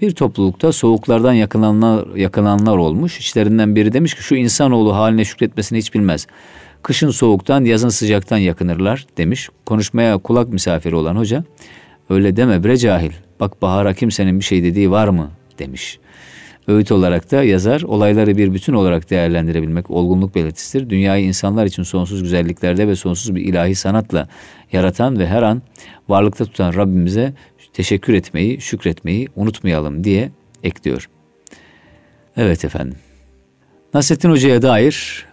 Bir 0.00 0.10
toplulukta 0.10 0.72
soğuklardan 0.72 1.32
yakılanlar, 1.32 2.16
yakılanlar 2.16 2.76
olmuş. 2.76 3.18
İçlerinden 3.18 3.76
biri 3.76 3.92
demiş 3.92 4.14
ki 4.14 4.22
şu 4.22 4.34
insanoğlu 4.34 4.94
haline 4.94 5.24
şükretmesini 5.24 5.78
hiç 5.78 5.94
bilmez. 5.94 6.26
Kışın 6.82 7.10
soğuktan, 7.10 7.64
yazın 7.64 7.88
sıcaktan 7.88 8.38
yakınırlar 8.38 9.06
demiş. 9.16 9.48
Konuşmaya 9.66 10.18
kulak 10.18 10.48
misafiri 10.48 10.94
olan 10.94 11.16
hoca 11.16 11.44
öyle 12.10 12.36
deme 12.36 12.64
bre 12.64 12.76
cahil. 12.76 13.12
Bak 13.40 13.62
bahara 13.62 13.94
kimsenin 13.94 14.38
bir 14.38 14.44
şey 14.44 14.62
dediği 14.62 14.90
var 14.90 15.08
mı 15.08 15.30
demiş. 15.58 15.98
Öğüt 16.68 16.92
olarak 16.92 17.30
da 17.30 17.44
yazar 17.44 17.82
olayları 17.82 18.36
bir 18.36 18.54
bütün 18.54 18.72
olarak 18.72 19.10
değerlendirebilmek 19.10 19.90
olgunluk 19.90 20.34
belirtisidir. 20.34 20.90
Dünyayı 20.90 21.24
insanlar 21.24 21.66
için 21.66 21.82
sonsuz 21.82 22.22
güzelliklerde 22.22 22.88
ve 22.88 22.96
sonsuz 22.96 23.34
bir 23.34 23.44
ilahi 23.44 23.74
sanatla 23.74 24.28
yaratan 24.72 25.18
ve 25.18 25.26
her 25.26 25.42
an 25.42 25.62
varlıkta 26.08 26.44
tutan 26.44 26.74
Rabbimize 26.74 27.32
teşekkür 27.72 28.14
etmeyi, 28.14 28.60
şükretmeyi 28.60 29.28
unutmayalım 29.36 30.04
diye 30.04 30.30
ekliyor. 30.62 31.08
Evet 32.36 32.64
efendim. 32.64 32.98
Nasrettin 33.94 34.30
Hoca'ya 34.30 34.62
dair 34.62 35.26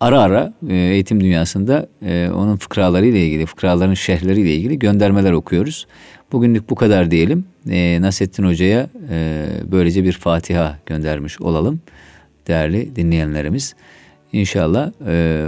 ara 0.00 0.20
ara 0.20 0.52
e, 0.68 0.74
eğitim 0.74 1.20
dünyasında 1.20 1.88
e, 2.02 2.30
onun 2.34 2.56
fıkraları 2.56 3.06
ile 3.06 3.26
ilgili, 3.26 3.46
fıkraların 3.46 3.94
ile 4.34 4.54
ilgili 4.54 4.78
göndermeler 4.78 5.32
okuyoruz. 5.32 5.86
Bugünlük 6.32 6.70
bu 6.70 6.74
kadar 6.74 7.10
diyelim. 7.10 7.44
E, 7.70 7.98
Nasrettin 8.00 8.44
Hoca'ya 8.44 8.88
böylece 9.72 10.04
bir 10.04 10.12
Fatiha 10.12 10.78
göndermiş 10.86 11.40
olalım 11.40 11.80
değerli 12.46 12.96
dinleyenlerimiz. 12.96 13.74
İnşallah 14.32 14.92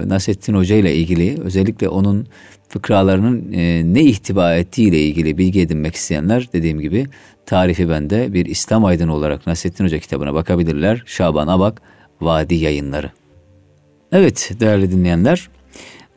Nasrettin 0.06 0.54
Hoca 0.54 0.76
ile 0.76 0.94
ilgili 0.94 1.42
özellikle 1.42 1.88
onun 1.88 2.26
fıkralarının 2.68 3.52
ne 3.94 4.02
ihtiva 4.02 4.54
ettiği 4.54 4.88
ile 4.88 5.00
ilgili 5.00 5.38
bilgi 5.38 5.60
edinmek 5.60 5.94
isteyenler 5.94 6.48
dediğim 6.52 6.80
gibi 6.80 7.06
tarifi 7.46 7.88
bende 7.88 8.32
bir 8.32 8.46
İslam 8.46 8.84
aydını 8.84 9.14
olarak 9.14 9.46
Nasrettin 9.46 9.84
Hoca 9.84 9.98
kitabına 9.98 10.34
bakabilirler. 10.34 11.02
Şaban 11.06 11.48
Abak 11.48 11.82
Vadi 12.20 12.54
Yayınları. 12.54 13.10
Evet 14.12 14.50
değerli 14.60 14.92
dinleyenler, 14.92 15.48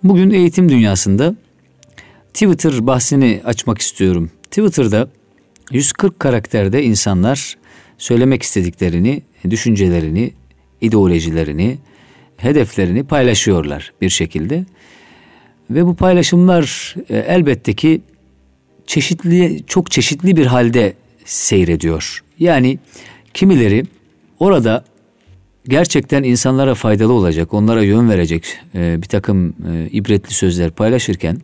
bugün 0.04 0.32
eğitim 0.32 0.70
dünyasında 0.70 1.36
Twitter 2.34 2.88
bahsini 2.88 3.42
açmak 3.46 3.78
istiyorum. 3.78 4.32
Twitter'da 4.44 5.10
140 5.72 6.20
karakterde 6.20 6.84
insanlar 6.84 7.58
söylemek 7.98 8.44
istediklerini, 8.44 9.22
düşüncelerini, 9.50 10.34
ideolojilerini, 10.82 11.78
hedeflerini 12.38 13.04
paylaşıyorlar 13.04 13.94
bir 14.02 14.10
şekilde. 14.10 14.66
Ve 15.70 15.86
bu 15.86 15.96
paylaşımlar 15.96 16.96
e, 17.10 17.18
elbette 17.18 17.74
ki 17.74 18.02
çeşitli 18.88 19.64
çok 19.68 19.92
çeşitli 19.92 20.38
bir 20.38 20.46
halde 20.46 20.94
seyrediyor. 21.26 22.24
Yani 22.40 22.80
kimileri 23.34 23.84
orada 24.40 24.86
gerçekten 25.68 26.24
insanlara 26.24 26.76
faydalı 26.76 27.14
olacak, 27.14 27.54
onlara 27.54 27.84
yön 27.84 28.10
verecek 28.10 28.60
e, 28.76 29.02
bir 29.02 29.08
takım 29.08 29.50
e, 29.50 29.90
ibretli 29.92 30.34
sözler 30.34 30.72
paylaşırken 30.72 31.38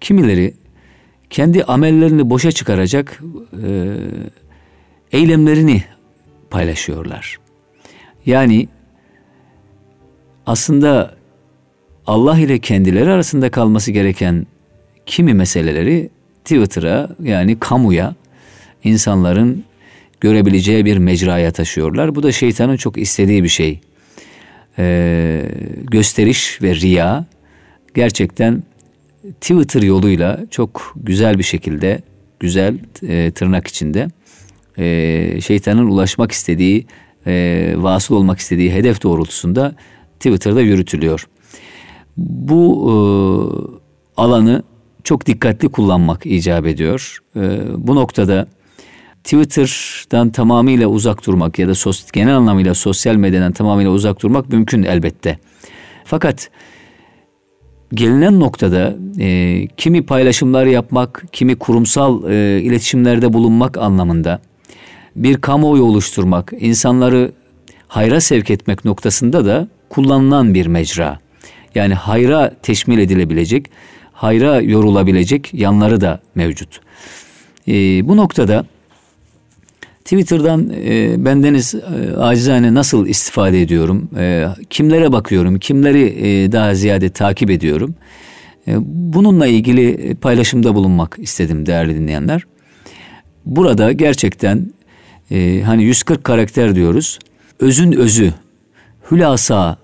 kimileri 0.00 0.54
kendi 1.30 1.64
amellerini 1.64 2.30
boşa 2.30 2.52
çıkaracak 2.52 3.22
e, 3.62 3.96
eylemlerini 5.12 5.84
paylaşıyorlar. 6.50 7.38
Yani 8.26 8.68
aslında 10.46 11.14
Allah 12.06 12.38
ile 12.38 12.58
kendileri 12.58 13.10
arasında 13.10 13.50
kalması 13.50 13.92
gereken 13.92 14.46
kimi 15.06 15.34
meseleleri 15.34 16.10
Twitter'a 16.44 17.10
yani 17.22 17.58
kamuya 17.58 18.14
insanların 18.84 19.64
görebileceği 20.20 20.84
bir 20.84 20.96
mecraya 20.96 21.50
taşıyorlar. 21.50 22.14
Bu 22.14 22.22
da 22.22 22.32
şeytanın 22.32 22.76
çok 22.76 22.98
istediği 22.98 23.44
bir 23.44 23.48
şey. 23.48 23.80
Ee, 24.78 25.44
gösteriş 25.90 26.62
ve 26.62 26.74
riya 26.74 27.26
gerçekten 27.94 28.62
Twitter 29.40 29.82
yoluyla 29.82 30.40
çok 30.50 30.94
güzel 30.96 31.38
bir 31.38 31.42
şekilde, 31.42 32.02
güzel 32.40 32.78
e, 33.08 33.30
tırnak 33.30 33.66
içinde 33.66 34.08
e, 34.78 35.40
şeytanın 35.40 35.86
ulaşmak 35.86 36.32
istediği, 36.32 36.86
e, 37.26 37.74
vasıl 37.76 38.14
olmak 38.14 38.38
istediği 38.38 38.72
hedef 38.72 39.02
doğrultusunda 39.02 39.74
Twitter'da 40.20 40.60
yürütülüyor. 40.60 41.28
Bu 42.16 42.90
e, 42.90 42.94
alanı 44.16 44.62
çok 45.04 45.26
dikkatli 45.26 45.68
kullanmak 45.68 46.26
icap 46.26 46.66
ediyor. 46.66 47.18
E, 47.36 47.60
bu 47.76 47.94
noktada 47.94 48.48
Twitter'dan 49.28 50.30
tamamıyla 50.30 50.88
uzak 50.88 51.26
durmak 51.26 51.58
ya 51.58 51.68
da 51.68 51.74
sos, 51.74 52.10
genel 52.10 52.36
anlamıyla 52.36 52.74
sosyal 52.74 53.14
medyadan 53.14 53.52
tamamıyla 53.52 53.90
uzak 53.90 54.22
durmak 54.22 54.48
mümkün 54.48 54.82
elbette. 54.82 55.38
Fakat 56.04 56.50
gelinen 57.94 58.40
noktada 58.40 58.96
e, 59.20 59.66
kimi 59.76 60.06
paylaşımlar 60.06 60.66
yapmak, 60.66 61.24
kimi 61.32 61.56
kurumsal 61.56 62.30
e, 62.30 62.60
iletişimlerde 62.62 63.32
bulunmak 63.32 63.78
anlamında 63.78 64.40
bir 65.16 65.36
kamuoyu 65.36 65.82
oluşturmak, 65.82 66.52
insanları 66.58 67.32
hayra 67.88 68.20
sevk 68.20 68.50
etmek 68.50 68.84
noktasında 68.84 69.46
da 69.46 69.68
kullanılan 69.88 70.54
bir 70.54 70.66
mecra. 70.66 71.18
Yani 71.74 71.94
hayra 71.94 72.54
teşmil 72.62 72.98
edilebilecek, 72.98 73.70
hayra 74.12 74.60
yorulabilecek 74.60 75.54
yanları 75.54 76.00
da 76.00 76.20
mevcut. 76.34 76.80
E, 77.68 77.72
bu 78.08 78.16
noktada 78.16 78.64
Twitter'dan 80.08 80.70
e, 80.84 81.24
bendeniz 81.24 81.74
e, 81.74 82.16
acizane 82.16 82.74
nasıl 82.74 83.06
istifade 83.06 83.62
ediyorum? 83.62 84.08
E, 84.18 84.46
kimlere 84.70 85.12
bakıyorum? 85.12 85.58
Kimleri 85.58 86.02
e, 86.02 86.52
daha 86.52 86.74
ziyade 86.74 87.08
takip 87.08 87.50
ediyorum? 87.50 87.94
E, 88.68 88.74
bununla 88.80 89.46
ilgili 89.46 90.14
paylaşımda 90.14 90.74
bulunmak 90.74 91.16
istedim 91.18 91.66
değerli 91.66 91.94
dinleyenler. 91.94 92.42
Burada 93.46 93.92
gerçekten 93.92 94.72
e, 95.30 95.62
hani 95.64 95.84
140 95.84 96.24
karakter 96.24 96.74
diyoruz. 96.74 97.18
Özün 97.60 97.92
özü, 97.92 98.34
hülasa 99.10 99.78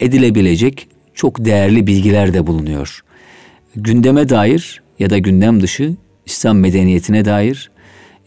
edilebilecek 0.00 0.88
çok 1.14 1.44
değerli 1.44 1.86
bilgiler 1.86 2.34
de 2.34 2.46
bulunuyor. 2.46 3.00
Gündeme 3.76 4.28
dair 4.28 4.82
ya 4.98 5.10
da 5.10 5.18
gündem 5.18 5.62
dışı 5.62 5.94
İslam 6.26 6.58
medeniyetine 6.58 7.24
dair 7.24 7.71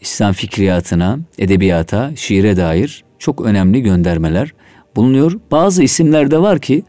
İslam 0.00 0.32
fikriyatına, 0.32 1.18
edebiyata, 1.38 2.12
şiire 2.16 2.56
dair 2.56 3.04
çok 3.18 3.40
önemli 3.40 3.82
göndermeler 3.82 4.54
bulunuyor. 4.96 5.38
Bazı 5.50 5.82
isimler 5.82 6.30
de 6.30 6.38
var 6.38 6.58
ki 6.58 6.82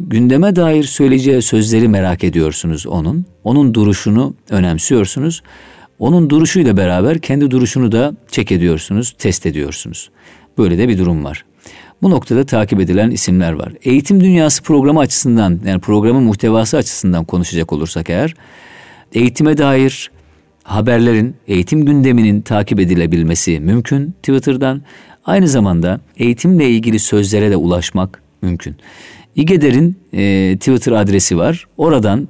gündeme 0.00 0.56
dair 0.56 0.84
söyleyeceği 0.84 1.42
sözleri 1.42 1.88
merak 1.88 2.24
ediyorsunuz 2.24 2.86
onun. 2.86 3.26
Onun 3.44 3.74
duruşunu 3.74 4.34
önemsiyorsunuz. 4.50 5.42
Onun 5.98 6.30
duruşuyla 6.30 6.76
beraber 6.76 7.18
kendi 7.18 7.50
duruşunu 7.50 7.92
da 7.92 8.16
çek 8.30 8.52
ediyorsunuz, 8.52 9.14
test 9.18 9.46
ediyorsunuz. 9.46 10.10
Böyle 10.58 10.78
de 10.78 10.88
bir 10.88 10.98
durum 10.98 11.24
var. 11.24 11.44
Bu 12.02 12.10
noktada 12.10 12.46
takip 12.46 12.80
edilen 12.80 13.10
isimler 13.10 13.52
var. 13.52 13.72
Eğitim 13.82 14.20
Dünyası 14.20 14.62
programı 14.62 15.00
açısından 15.00 15.60
yani 15.66 15.80
programın 15.80 16.22
muhtevası 16.22 16.76
açısından 16.76 17.24
konuşacak 17.24 17.72
olursak 17.72 18.10
eğer 18.10 18.34
eğitime 19.12 19.58
dair 19.58 20.10
haberlerin, 20.64 21.34
eğitim 21.46 21.84
gündeminin 21.84 22.40
takip 22.40 22.80
edilebilmesi 22.80 23.60
mümkün 23.60 24.10
Twitter'dan. 24.22 24.82
Aynı 25.24 25.48
zamanda 25.48 26.00
eğitimle 26.16 26.70
ilgili 26.70 26.98
sözlere 26.98 27.50
de 27.50 27.56
ulaşmak 27.56 28.22
mümkün. 28.42 28.76
İGEDER'in 29.36 29.96
e, 30.12 30.56
Twitter 30.58 30.92
adresi 30.92 31.38
var. 31.38 31.66
Oradan 31.76 32.28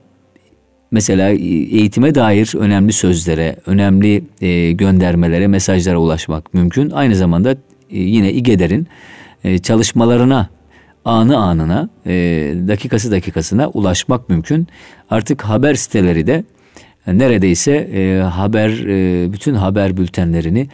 mesela 0.90 1.28
eğitime 1.30 2.14
dair 2.14 2.54
önemli 2.58 2.92
sözlere, 2.92 3.56
önemli 3.66 4.24
e, 4.40 4.72
göndermelere, 4.72 5.46
mesajlara 5.46 5.98
ulaşmak 5.98 6.54
mümkün. 6.54 6.90
Aynı 6.90 7.16
zamanda 7.16 7.52
e, 7.52 7.56
yine 7.90 8.32
İGEDER'in 8.32 8.86
e, 9.44 9.58
çalışmalarına 9.58 10.48
anı 11.04 11.36
anına, 11.36 11.88
e, 12.06 12.12
dakikası 12.68 13.10
dakikasına 13.10 13.68
ulaşmak 13.68 14.28
mümkün. 14.28 14.66
Artık 15.10 15.42
haber 15.42 15.74
siteleri 15.74 16.26
de 16.26 16.44
neredeyse 17.06 17.72
e, 17.72 18.20
haber, 18.22 18.70
e, 18.70 19.32
bütün 19.32 19.54
haber 19.54 19.96
bültenlerini, 19.96 20.68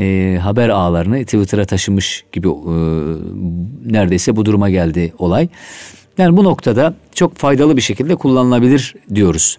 e, 0.00 0.38
haber 0.42 0.68
ağlarını 0.68 1.24
Twitter'a 1.24 1.64
taşımış 1.64 2.24
gibi 2.32 2.48
e, 2.48 2.52
neredeyse 3.92 4.36
bu 4.36 4.46
duruma 4.46 4.70
geldi 4.70 5.12
olay. 5.18 5.48
Yani 6.18 6.36
bu 6.36 6.44
noktada 6.44 6.94
çok 7.14 7.36
faydalı 7.36 7.76
bir 7.76 7.82
şekilde 7.82 8.14
kullanılabilir 8.16 8.94
diyoruz. 9.14 9.58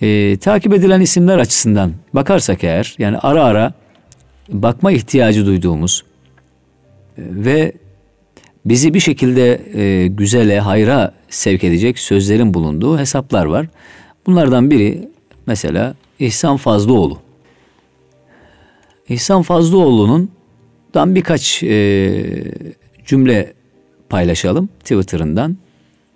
E, 0.00 0.36
takip 0.36 0.72
edilen 0.72 1.00
isimler 1.00 1.38
açısından 1.38 1.92
bakarsak 2.12 2.64
eğer 2.64 2.94
yani 2.98 3.18
ara 3.18 3.44
ara 3.44 3.72
bakma 4.48 4.92
ihtiyacı 4.92 5.46
duyduğumuz 5.46 6.04
e, 7.18 7.22
ve 7.30 7.72
bizi 8.64 8.94
bir 8.94 9.00
şekilde 9.00 9.60
e, 9.74 10.06
güzele, 10.06 10.60
hayra 10.60 11.14
sevk 11.28 11.64
edecek 11.64 11.98
sözlerin 11.98 12.54
bulunduğu 12.54 12.98
hesaplar 12.98 13.44
var. 13.44 13.66
Bunlardan 14.26 14.70
biri 14.70 15.08
mesela 15.46 15.94
İhsan 16.18 16.56
Fazlıoğlu. 16.56 17.18
İhsan 19.08 19.42
Fazlıoğlu'nun 19.42 20.30
dan 20.94 21.14
birkaç 21.14 21.62
e, 21.62 22.54
cümle 23.06 23.52
paylaşalım 24.08 24.66
Twitter'ından 24.80 25.56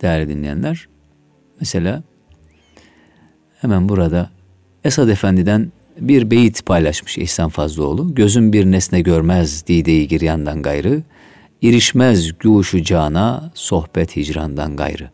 değerli 0.03 0.29
dinleyenler. 0.29 0.89
Mesela 1.61 2.03
hemen 3.61 3.89
burada 3.89 4.31
Esad 4.85 5.09
Efendi'den 5.09 5.73
bir 6.01 6.31
beyit 6.31 6.67
paylaşmış 6.67 7.19
İhsan 7.19 7.49
Fazlıoğlu. 7.49 8.15
Gözüm 8.15 8.53
bir 8.53 8.65
nesne 8.65 9.01
görmez 9.01 9.67
dideyi 9.67 10.09
giryandan 10.09 10.63
gayrı, 10.63 11.03
irişmez 11.63 12.39
guşu 12.39 12.83
cana 12.83 13.51
sohbet 13.55 14.17
hicrandan 14.17 14.77
gayrı. 14.77 15.11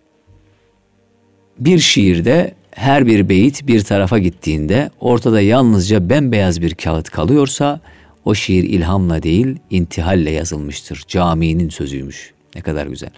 Bir 1.58 1.78
şiirde 1.78 2.54
her 2.74 3.06
bir 3.06 3.28
beyit 3.28 3.66
bir 3.66 3.80
tarafa 3.80 4.18
gittiğinde 4.18 4.90
ortada 5.00 5.40
yalnızca 5.40 6.10
bembeyaz 6.10 6.62
bir 6.62 6.74
kağıt 6.74 7.10
kalıyorsa 7.10 7.80
o 8.24 8.34
şiir 8.34 8.64
ilhamla 8.64 9.22
değil 9.22 9.56
intihalle 9.70 10.30
yazılmıştır. 10.30 11.04
Caminin 11.08 11.68
sözüymüş. 11.68 12.32
Ne 12.54 12.60
kadar 12.60 12.86
güzel. 12.86 13.10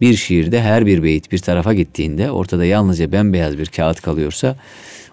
Bir 0.00 0.14
şiirde 0.14 0.62
her 0.62 0.86
bir 0.86 1.02
beyit 1.02 1.32
bir 1.32 1.38
tarafa 1.38 1.74
gittiğinde 1.74 2.30
ortada 2.30 2.64
yalnızca 2.64 3.12
bembeyaz 3.12 3.58
bir 3.58 3.66
kağıt 3.66 4.00
kalıyorsa 4.00 4.56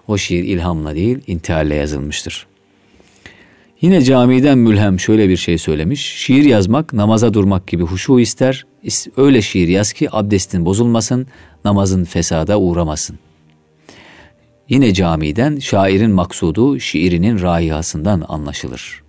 o 0.08 0.18
şiir 0.18 0.44
ilhamla 0.44 0.94
değil 0.94 1.18
intihalle 1.26 1.74
yazılmıştır. 1.74 2.46
Yine 3.80 4.02
camiden 4.02 4.58
mülhem 4.58 5.00
şöyle 5.00 5.28
bir 5.28 5.36
şey 5.36 5.58
söylemiş. 5.58 6.00
Şiir 6.00 6.44
yazmak 6.44 6.92
namaza 6.92 7.34
durmak 7.34 7.66
gibi 7.66 7.82
huşu 7.82 8.20
ister. 8.20 8.66
Öyle 9.16 9.42
şiir 9.42 9.68
yaz 9.68 9.92
ki 9.92 10.08
abdestin 10.12 10.64
bozulmasın, 10.64 11.26
namazın 11.64 12.04
fesada 12.04 12.60
uğramasın. 12.60 13.18
Yine 14.68 14.94
camiden 14.94 15.58
şairin 15.58 16.10
maksudu 16.10 16.80
şiirinin 16.80 17.42
rahihasından 17.42 18.24
anlaşılır. 18.28 19.02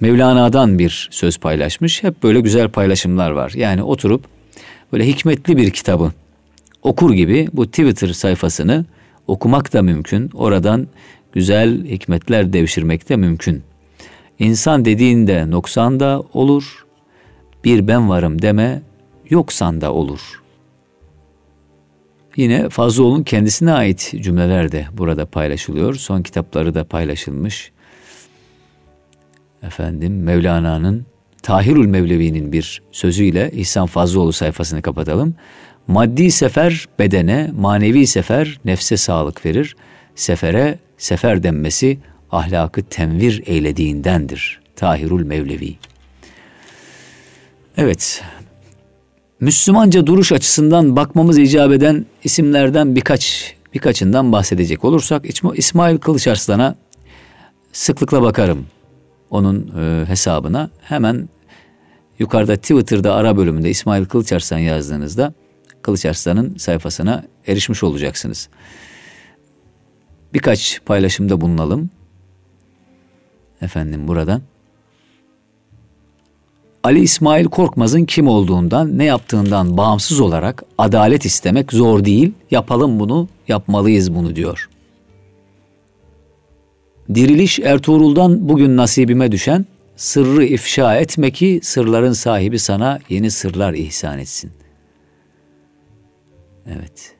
Mevlana'dan 0.00 0.78
bir 0.78 1.08
söz 1.10 1.38
paylaşmış. 1.38 2.02
Hep 2.02 2.22
böyle 2.22 2.40
güzel 2.40 2.68
paylaşımlar 2.68 3.30
var. 3.30 3.52
Yani 3.56 3.82
oturup 3.82 4.24
böyle 4.92 5.06
hikmetli 5.06 5.56
bir 5.56 5.70
kitabı 5.70 6.12
okur 6.82 7.12
gibi 7.12 7.48
bu 7.52 7.66
Twitter 7.66 8.08
sayfasını 8.08 8.84
okumak 9.26 9.72
da 9.72 9.82
mümkün. 9.82 10.30
Oradan 10.34 10.86
güzel 11.32 11.84
hikmetler 11.84 12.52
devşirmek 12.52 13.08
de 13.08 13.16
mümkün. 13.16 13.62
İnsan 14.38 14.84
dediğinde 14.84 15.50
noksan 15.50 16.00
da 16.00 16.22
olur. 16.32 16.86
Bir 17.64 17.88
ben 17.88 18.08
varım 18.08 18.42
deme 18.42 18.82
yoksan 19.30 19.80
da 19.80 19.92
olur. 19.92 20.20
Yine 22.38 22.68
Fazlıoğlu'nun 22.68 23.22
kendisine 23.22 23.72
ait 23.72 24.14
cümleler 24.20 24.72
de 24.72 24.86
burada 24.92 25.26
paylaşılıyor. 25.26 25.94
Son 25.94 26.22
kitapları 26.22 26.74
da 26.74 26.84
paylaşılmış. 26.84 27.72
Efendim 29.62 30.22
Mevlana'nın 30.22 31.06
Tahirül 31.42 31.86
Mevlevi'nin 31.86 32.52
bir 32.52 32.82
sözüyle 32.92 33.50
İhsan 33.54 33.86
Fazlıoğlu 33.86 34.32
sayfasını 34.32 34.82
kapatalım. 34.82 35.34
Maddi 35.86 36.30
sefer 36.30 36.88
bedene, 36.98 37.50
manevi 37.56 38.06
sefer 38.06 38.60
nefse 38.64 38.96
sağlık 38.96 39.46
verir. 39.46 39.76
Sefere 40.14 40.78
sefer 40.98 41.42
denmesi 41.42 41.98
ahlakı 42.30 42.82
tenvir 42.82 43.42
eylediğindendir. 43.46 44.60
Tahirül 44.76 45.24
Mevlevi. 45.24 45.76
Evet, 47.76 48.22
Müslümanca 49.40 50.06
duruş 50.06 50.32
açısından 50.32 50.96
bakmamız 50.96 51.38
icap 51.38 51.72
eden 51.72 52.06
isimlerden 52.24 52.96
birkaç 52.96 53.54
birkaçından 53.74 54.32
bahsedecek 54.32 54.84
olursak 54.84 55.24
İsmail 55.54 55.98
Kılıçarslan'a 55.98 56.74
sıklıkla 57.72 58.22
bakarım 58.22 58.66
onun 59.30 59.74
e, 59.80 60.06
hesabına. 60.06 60.70
Hemen 60.80 61.28
yukarıda 62.18 62.56
Twitter'da 62.56 63.14
ara 63.14 63.36
bölümünde 63.36 63.70
İsmail 63.70 64.04
Kılıçarslan 64.04 64.58
yazdığınızda 64.58 65.34
Kılıçarslan'ın 65.82 66.56
sayfasına 66.56 67.24
erişmiş 67.46 67.82
olacaksınız. 67.82 68.48
Birkaç 70.34 70.80
paylaşımda 70.86 71.40
bulunalım. 71.40 71.90
Efendim 73.62 74.08
buradan. 74.08 74.42
Ali 76.88 77.00
İsmail 77.00 77.44
Korkmaz'ın 77.44 78.04
kim 78.04 78.28
olduğundan, 78.28 78.98
ne 78.98 79.04
yaptığından 79.04 79.76
bağımsız 79.76 80.20
olarak 80.20 80.62
adalet 80.78 81.24
istemek 81.24 81.72
zor 81.72 82.04
değil. 82.04 82.32
Yapalım 82.50 83.00
bunu, 83.00 83.28
yapmalıyız 83.48 84.14
bunu 84.14 84.36
diyor. 84.36 84.68
Diriliş 87.14 87.58
Ertuğrul'dan 87.58 88.48
bugün 88.48 88.76
nasibime 88.76 89.32
düşen 89.32 89.66
sırrı 89.96 90.44
ifşa 90.44 90.96
etme 90.96 91.30
ki 91.30 91.60
sırların 91.62 92.12
sahibi 92.12 92.58
sana 92.58 92.98
yeni 93.08 93.30
sırlar 93.30 93.74
ihsan 93.74 94.18
etsin. 94.18 94.50
Evet. 96.66 97.14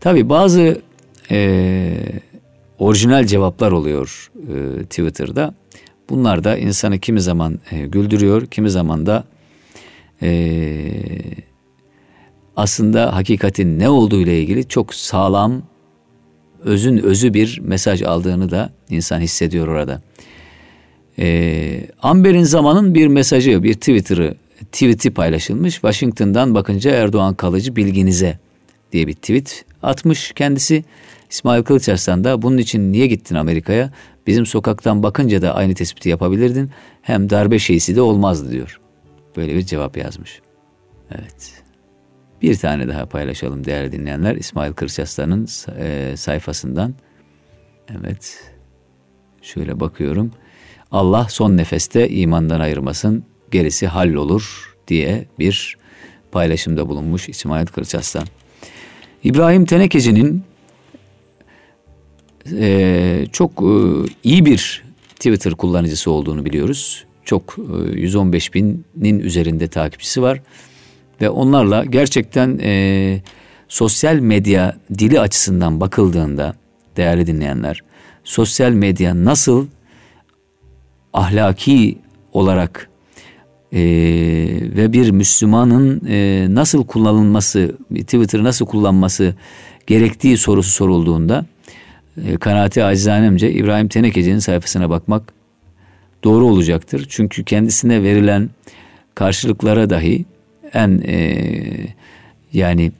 Tabi 0.00 0.28
bazı 0.28 0.80
e, 1.30 1.96
orijinal 2.78 3.24
cevaplar 3.24 3.72
oluyor 3.72 4.30
e, 4.36 4.82
Twitter'da. 4.82 5.54
Bunlar 6.10 6.44
da 6.44 6.58
insanı 6.58 6.98
kimi 6.98 7.20
zaman 7.20 7.58
e, 7.70 7.86
güldürüyor, 7.86 8.46
kimi 8.46 8.70
zaman 8.70 9.06
da 9.06 9.24
e, 10.22 10.90
aslında 12.56 13.14
hakikatin 13.14 13.78
ne 13.78 13.88
olduğu 13.88 14.20
ile 14.20 14.40
ilgili 14.40 14.68
çok 14.68 14.94
sağlam, 14.94 15.62
özün 16.64 16.98
özü 16.98 17.34
bir 17.34 17.60
mesaj 17.64 18.02
aldığını 18.02 18.50
da 18.50 18.70
insan 18.90 19.20
hissediyor 19.20 19.68
orada. 19.68 20.02
E, 21.18 21.86
Amber'in 22.02 22.42
zamanın 22.42 22.94
bir 22.94 23.06
mesajı, 23.06 23.62
bir 23.62 23.74
Twitter'ı, 23.74 24.34
tweet'i 24.72 25.10
paylaşılmış. 25.10 25.74
Washington'dan 25.74 26.54
bakınca 26.54 26.90
Erdoğan 26.90 27.34
kalıcı 27.34 27.76
bilginize 27.76 28.38
diye 28.92 29.06
bir 29.06 29.14
tweet 29.14 29.64
atmış 29.82 30.32
kendisi. 30.32 30.84
İsmail 31.34 31.62
Kılıçarslan 31.62 32.24
da 32.24 32.42
bunun 32.42 32.58
için 32.58 32.92
niye 32.92 33.06
gittin 33.06 33.34
Amerika'ya? 33.34 33.90
Bizim 34.26 34.46
sokaktan 34.46 35.02
bakınca 35.02 35.42
da 35.42 35.54
aynı 35.54 35.74
tespiti 35.74 36.08
yapabilirdin. 36.08 36.70
Hem 37.02 37.30
darbe 37.30 37.58
şeysi 37.58 37.96
de 37.96 38.00
olmazdı 38.00 38.50
diyor. 38.50 38.80
Böyle 39.36 39.54
bir 39.54 39.62
cevap 39.62 39.96
yazmış. 39.96 40.40
Evet. 41.10 41.62
Bir 42.42 42.56
tane 42.56 42.88
daha 42.88 43.06
paylaşalım 43.06 43.64
değerli 43.64 43.92
dinleyenler. 43.92 44.36
İsmail 44.36 44.72
Kılıçarslan'ın 44.72 45.48
e, 45.78 46.14
sayfasından. 46.16 46.94
Evet. 48.00 48.52
Şöyle 49.42 49.80
bakıyorum. 49.80 50.30
Allah 50.90 51.26
son 51.28 51.56
nefeste 51.56 52.08
imandan 52.08 52.60
ayırmasın. 52.60 53.24
Gerisi 53.50 53.86
hallolur 53.86 54.76
diye 54.88 55.26
bir 55.38 55.76
paylaşımda 56.32 56.88
bulunmuş 56.88 57.28
İsmail 57.28 57.66
Kılıçarslan. 57.66 58.26
İbrahim 59.24 59.64
Tenekeci'nin 59.64 60.44
e, 62.52 63.26
çok 63.32 63.50
e, 63.50 63.72
iyi 64.24 64.44
bir 64.44 64.84
Twitter 65.14 65.54
kullanıcısı 65.54 66.10
olduğunu 66.10 66.44
biliyoruz. 66.44 67.04
Çok 67.24 67.56
e, 67.58 68.00
115 68.00 68.54
binin 68.54 69.18
üzerinde 69.18 69.68
takipçisi 69.68 70.22
var. 70.22 70.40
Ve 71.20 71.30
onlarla 71.30 71.84
gerçekten 71.84 72.58
e, 72.62 73.22
sosyal 73.68 74.14
medya 74.14 74.76
dili 74.98 75.20
açısından 75.20 75.80
bakıldığında 75.80 76.54
değerli 76.96 77.26
dinleyenler, 77.26 77.80
sosyal 78.24 78.70
medya 78.70 79.24
nasıl 79.24 79.66
ahlaki 81.12 81.98
olarak 82.32 82.90
e, 83.72 83.80
ve 84.76 84.92
bir 84.92 85.10
Müslümanın 85.10 86.02
e, 86.08 86.46
nasıl 86.50 86.86
kullanılması, 86.86 87.76
Twitter'ı 87.94 88.44
nasıl 88.44 88.66
kullanması 88.66 89.34
gerektiği 89.86 90.36
sorusu 90.36 90.70
sorulduğunda 90.70 91.46
e, 92.26 92.36
kanaati 92.36 92.84
acizanemce 92.84 93.52
İbrahim 93.52 93.88
Tenekeci'nin 93.88 94.38
sayfasına 94.38 94.90
bakmak 94.90 95.32
doğru 96.24 96.46
olacaktır. 96.46 97.06
Çünkü 97.08 97.44
kendisine 97.44 98.02
verilen 98.02 98.50
karşılıklara 99.14 99.90
dahi 99.90 100.24
en 100.74 101.02
e, 101.06 101.36
yani 102.52 102.92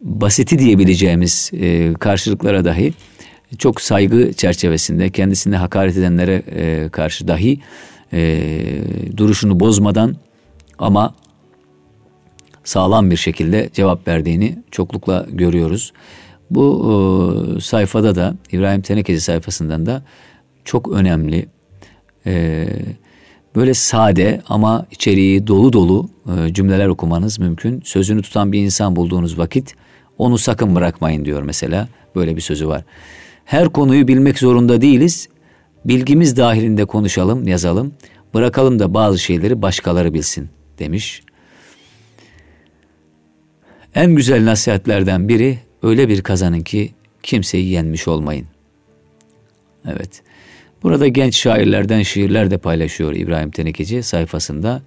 basiti 0.00 0.58
diyebileceğimiz 0.58 1.50
e, 1.60 1.94
karşılıklara 1.94 2.64
dahi 2.64 2.92
çok 3.58 3.80
saygı 3.80 4.32
çerçevesinde 4.32 5.10
kendisine 5.10 5.56
hakaret 5.56 5.96
edenlere 5.96 6.42
e, 6.56 6.88
karşı 6.88 7.28
dahi 7.28 7.60
e, 8.12 8.40
duruşunu 9.16 9.60
bozmadan 9.60 10.16
ama 10.78 11.14
sağlam 12.64 13.10
bir 13.10 13.16
şekilde 13.16 13.70
cevap 13.74 14.08
verdiğini 14.08 14.58
çoklukla 14.70 15.26
görüyoruz. 15.30 15.92
Bu 16.54 17.56
e, 17.56 17.60
sayfada 17.60 18.14
da 18.14 18.34
İbrahim 18.52 18.80
Tenekeci 18.80 19.20
sayfasından 19.20 19.86
da 19.86 20.02
çok 20.64 20.88
önemli 20.88 21.46
e, 22.26 22.66
böyle 23.56 23.74
sade 23.74 24.42
ama 24.48 24.86
içeriği 24.90 25.46
dolu 25.46 25.72
dolu 25.72 26.10
e, 26.26 26.52
cümleler 26.54 26.88
okumanız 26.88 27.38
mümkün. 27.38 27.82
Sözünü 27.84 28.22
tutan 28.22 28.52
bir 28.52 28.58
insan 28.58 28.96
bulduğunuz 28.96 29.38
vakit 29.38 29.74
onu 30.18 30.38
sakın 30.38 30.74
bırakmayın 30.74 31.24
diyor 31.24 31.42
mesela. 31.42 31.88
Böyle 32.16 32.36
bir 32.36 32.40
sözü 32.40 32.68
var. 32.68 32.84
Her 33.44 33.68
konuyu 33.68 34.08
bilmek 34.08 34.38
zorunda 34.38 34.80
değiliz. 34.80 35.28
Bilgimiz 35.84 36.36
dahilinde 36.36 36.84
konuşalım, 36.84 37.48
yazalım. 37.48 37.94
Bırakalım 38.34 38.78
da 38.78 38.94
bazı 38.94 39.18
şeyleri 39.18 39.62
başkaları 39.62 40.14
bilsin 40.14 40.48
demiş. 40.78 41.22
En 43.94 44.14
güzel 44.14 44.44
nasihatlerden 44.44 45.28
biri 45.28 45.58
öyle 45.82 46.08
bir 46.08 46.22
kazanın 46.22 46.60
ki 46.60 46.92
kimseyi 47.22 47.68
yenmiş 47.68 48.08
olmayın. 48.08 48.46
Evet. 49.86 50.22
Burada 50.82 51.08
genç 51.08 51.36
şairlerden 51.36 52.02
şiirler 52.02 52.50
de 52.50 52.58
paylaşıyor 52.58 53.14
İbrahim 53.14 53.50
Tenekeci 53.50 54.02
sayfasında. 54.02 54.82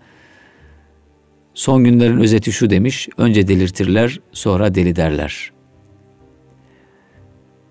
Son 1.53 1.83
günlerin 1.83 2.19
özeti 2.19 2.51
şu 2.51 2.69
demiş, 2.69 3.09
önce 3.17 3.47
delirtirler, 3.47 4.19
sonra 4.31 4.75
deli 4.75 4.95
derler. 4.95 5.51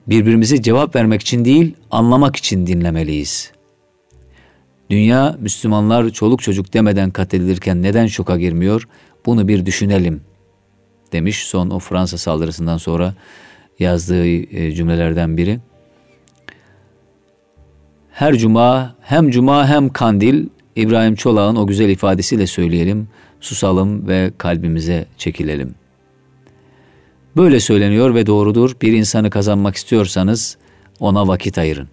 Birbirimizi 0.06 0.62
cevap 0.62 0.96
vermek 0.96 1.20
için 1.20 1.44
değil, 1.44 1.74
anlamak 1.90 2.37
için 2.37 2.66
dinlemeliyiz. 2.66 3.52
Dünya, 4.90 5.37
Müslümanlar 5.40 6.10
çoluk 6.10 6.42
çocuk 6.42 6.74
demeden 6.74 7.10
katledilirken 7.10 7.82
neden 7.82 8.06
şoka 8.06 8.38
girmiyor? 8.38 8.88
Bunu 9.26 9.48
bir 9.48 9.66
düşünelim 9.66 10.20
demiş 11.14 11.46
son 11.46 11.70
o 11.70 11.79
Fransa 11.79 12.18
saldırısından 12.18 12.77
sonra 12.77 13.14
yazdığı 13.79 14.27
e, 14.27 14.72
cümlelerden 14.72 15.37
biri. 15.37 15.59
Her 18.11 18.35
cuma 18.35 18.94
hem 19.00 19.31
cuma 19.31 19.68
hem 19.68 19.88
kandil 19.88 20.46
İbrahim 20.77 21.14
Çolak'ın 21.14 21.57
o 21.57 21.66
güzel 21.66 21.88
ifadesiyle 21.88 22.46
söyleyelim, 22.46 23.09
susalım 23.40 24.09
ve 24.09 24.33
kalbimize 24.38 25.07
çekilelim. 25.18 25.74
Böyle 27.37 27.61
söyleniyor 27.61 28.14
ve 28.14 28.27
doğrudur. 28.27 28.77
Bir 28.83 28.92
insanı 28.92 29.31
kazanmak 29.31 29.77
istiyorsanız 29.77 30.57
ona 31.00 31.29
vakit 31.29 31.59
ayırın. 31.59 31.88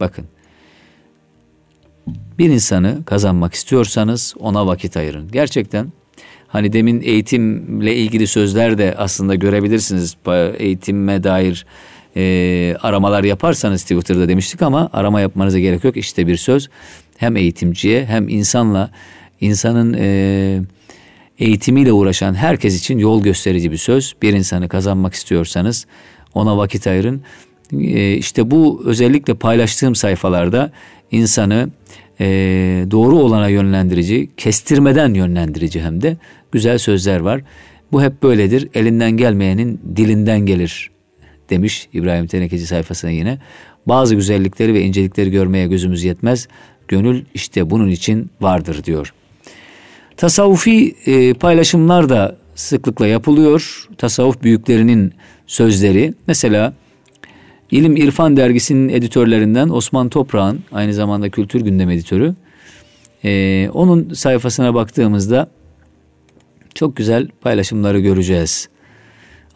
Bakın. 0.00 0.24
Bir 2.38 2.50
insanı 2.50 3.04
kazanmak 3.04 3.54
istiyorsanız 3.54 4.34
ona 4.38 4.66
vakit 4.66 4.96
ayırın. 4.96 5.28
Gerçekten 5.32 5.92
hani 6.52 6.72
demin 6.72 7.00
eğitimle 7.02 7.96
ilgili 7.96 8.26
sözler 8.26 8.78
de 8.78 8.94
aslında 8.98 9.34
görebilirsiniz. 9.34 10.16
Eğitime 10.58 11.24
dair 11.24 11.66
e, 12.16 12.76
aramalar 12.82 13.24
yaparsanız 13.24 13.82
Twitter'da 13.82 14.28
demiştik 14.28 14.62
ama 14.62 14.90
arama 14.92 15.20
yapmanıza 15.20 15.58
gerek 15.58 15.84
yok. 15.84 15.96
İşte 15.96 16.26
bir 16.26 16.36
söz 16.36 16.68
hem 17.16 17.36
eğitimciye 17.36 18.04
hem 18.04 18.28
insanla 18.28 18.90
insanın 19.40 19.96
e, 19.98 20.60
eğitimiyle 21.38 21.92
uğraşan 21.92 22.34
herkes 22.34 22.78
için 22.78 22.98
yol 22.98 23.22
gösterici 23.22 23.72
bir 23.72 23.76
söz. 23.76 24.14
Bir 24.22 24.32
insanı 24.32 24.68
kazanmak 24.68 25.14
istiyorsanız 25.14 25.86
ona 26.34 26.56
vakit 26.56 26.86
ayırın. 26.86 27.22
E, 27.72 28.14
işte 28.14 28.50
bu 28.50 28.82
özellikle 28.84 29.34
paylaştığım 29.34 29.94
sayfalarda 29.94 30.72
insanı 31.10 31.68
e, 32.20 32.26
doğru 32.90 33.16
olana 33.16 33.48
yönlendirici, 33.48 34.28
kestirmeden 34.36 35.14
yönlendirici 35.14 35.82
hem 35.82 36.02
de 36.02 36.16
güzel 36.52 36.78
sözler 36.78 37.20
var. 37.20 37.42
Bu 37.92 38.02
hep 38.02 38.22
böyledir. 38.22 38.68
Elinden 38.74 39.10
gelmeyenin 39.10 39.80
dilinden 39.96 40.40
gelir 40.40 40.90
demiş 41.50 41.88
İbrahim 41.92 42.26
Tenekeci 42.26 42.66
sayfasına 42.66 43.10
yine. 43.10 43.38
Bazı 43.86 44.14
güzellikleri 44.14 44.74
ve 44.74 44.82
incelikleri 44.82 45.30
görmeye 45.30 45.66
gözümüz 45.66 46.04
yetmez. 46.04 46.48
Gönül 46.88 47.24
işte 47.34 47.70
bunun 47.70 47.88
için 47.88 48.30
vardır 48.40 48.84
diyor. 48.84 49.12
Tasavvufi 50.16 50.94
e, 51.06 51.34
paylaşımlar 51.34 52.08
da 52.08 52.36
sıklıkla 52.54 53.06
yapılıyor. 53.06 53.88
Tasavvuf 53.98 54.42
büyüklerinin 54.42 55.12
sözleri. 55.46 56.14
Mesela 56.26 56.74
İlim 57.70 57.96
İrfan 57.96 58.36
dergisinin 58.36 58.88
editörlerinden 58.88 59.68
Osman 59.68 60.08
Toprağ'ın 60.08 60.60
aynı 60.72 60.94
zamanda 60.94 61.30
kültür 61.30 61.60
gündem 61.60 61.90
editörü. 61.90 62.34
E, 63.24 63.68
onun 63.72 64.14
sayfasına 64.14 64.74
baktığımızda 64.74 65.50
çok 66.80 66.96
güzel 66.96 67.28
paylaşımları 67.40 68.00
göreceğiz. 68.00 68.68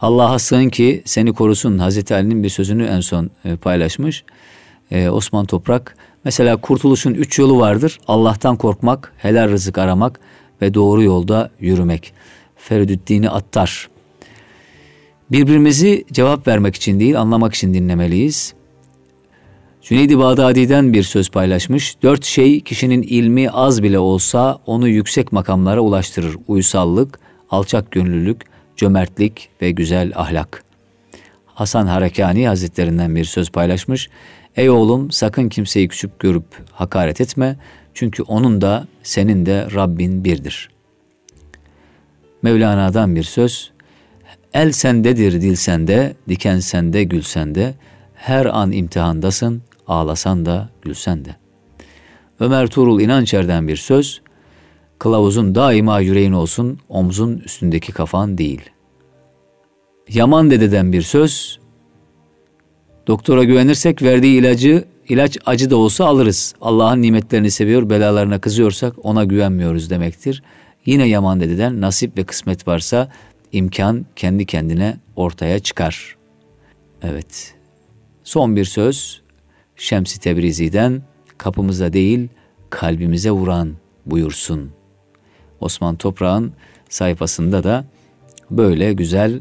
Allah'a 0.01 0.39
sığın 0.39 0.69
ki 0.69 1.03
seni 1.05 1.33
korusun 1.33 1.79
Hazreti 1.79 2.15
Ali'nin 2.15 2.43
bir 2.43 2.49
sözünü 2.49 2.85
en 2.85 3.01
son 3.01 3.31
e, 3.45 3.57
paylaşmış. 3.57 4.25
E, 4.91 5.09
Osman 5.09 5.47
Toprak 5.47 5.97
mesela 6.25 6.57
kurtuluşun 6.57 7.15
üç 7.15 7.39
yolu 7.39 7.59
vardır. 7.59 7.99
Allah'tan 8.09 8.57
korkmak, 8.57 9.13
helal 9.17 9.51
rızık 9.51 9.79
aramak 9.79 10.21
ve 10.63 10.75
doğru 10.75 11.03
yolda 11.03 11.51
yürümek. 11.61 12.13
Feridüddin'i 12.57 13.31
Attar. 13.31 13.89
Birbirimizi 15.31 16.05
cevap 16.13 16.47
vermek 16.47 16.75
için 16.75 17.01
değil 17.01 17.21
anlamak 17.21 17.55
için 17.55 17.75
dinlemeliyiz. 17.75 18.55
Cüneydi 19.85 20.19
Bağdadi'den 20.19 20.93
bir 20.93 21.03
söz 21.03 21.31
paylaşmış. 21.31 21.97
Dört 22.03 22.25
şey 22.25 22.61
kişinin 22.61 23.03
ilmi 23.03 23.51
az 23.51 23.83
bile 23.83 23.99
olsa 23.99 24.59
onu 24.67 24.89
yüksek 24.89 25.33
makamlara 25.33 25.81
ulaştırır. 25.81 26.37
Uysallık, 26.49 27.19
alçak 27.51 27.91
gönüllülük, 27.91 28.43
cömertlik 28.77 29.49
ve 29.63 29.71
güzel 29.71 30.13
ahlak. 30.15 30.65
Hasan 31.47 31.87
Harekani 31.87 32.49
Hazretlerinden 32.49 33.17
bir 33.17 33.25
söz 33.25 33.51
paylaşmış. 33.51 34.09
Ey 34.57 34.71
oğlum 34.71 35.11
sakın 35.11 35.49
kimseyi 35.49 35.89
küçük 35.89 36.19
görüp 36.19 36.47
hakaret 36.73 37.21
etme. 37.21 37.57
Çünkü 37.95 38.23
onun 38.23 38.61
da 38.61 38.87
senin 39.03 39.47
de 39.47 39.69
Rabbin 39.75 40.25
birdir. 40.25 40.71
Mevlana'dan 42.43 43.17
bir 43.17 43.23
söz. 43.23 43.71
El 44.55 44.73
sendedir 44.73 45.33
dil 45.33 45.55
sende, 45.55 46.15
diken 46.29 46.59
sende 46.59 47.05
gül 47.05 47.23
sende. 47.23 47.75
Her 48.15 48.47
an 48.47 48.73
imtihandasın, 48.73 49.63
ağlasan 49.87 50.47
da 50.47 50.69
gülsen 50.83 51.25
de. 51.25 51.37
Ömer 52.41 52.67
Tuğrul 52.67 53.01
İnançer'den 53.01 53.69
bir 53.69 53.77
söz. 53.77 54.23
Kılavuzun 54.99 55.55
daima 55.55 56.01
yüreğin 56.01 56.33
olsun, 56.33 56.79
omzun 56.89 57.37
üstündeki 57.39 57.93
kafan 57.93 58.39
değil. 58.39 58.71
Yaman 60.09 60.51
dededen 60.51 60.93
bir 60.93 61.03
söz. 61.03 61.59
Doktora 63.07 63.45
güvenirsek 63.45 64.03
verdiği 64.03 64.41
ilacı, 64.41 64.85
ilaç 65.09 65.39
acı 65.47 65.71
da 65.71 65.77
olsa 65.77 66.07
alırız. 66.07 66.55
Allah'ın 66.61 67.03
nimetlerini 67.03 67.51
seviyor, 67.51 67.91
belalarına 67.91 68.41
kızıyorsak 68.41 68.95
ona 69.03 69.25
güvenmiyoruz 69.25 69.91
demektir. 69.91 70.43
Yine 70.87 71.09
Yaman 71.09 71.41
dededen 71.41 71.81
nasip 71.81 72.19
ve 72.19 72.25
kısmet 72.25 72.69
varsa 72.69 73.09
imkan 73.53 74.07
kendi 74.17 74.47
kendine 74.47 74.97
ortaya 75.17 75.59
çıkar. 75.59 76.17
Evet. 77.03 77.55
Son 78.25 78.57
bir 78.57 78.65
söz 78.65 79.24
Şems-i 79.77 80.21
Tebrizi'den 80.21 81.03
kapımıza 81.39 81.93
değil 81.93 82.29
kalbimize 82.71 83.31
vuran 83.31 83.75
buyursun. 84.07 84.71
Osman 85.61 85.97
Toprağ'ın 85.97 86.53
sayfasında 86.89 87.65
da 87.65 87.85
böyle 88.51 88.93
güzel 88.93 89.41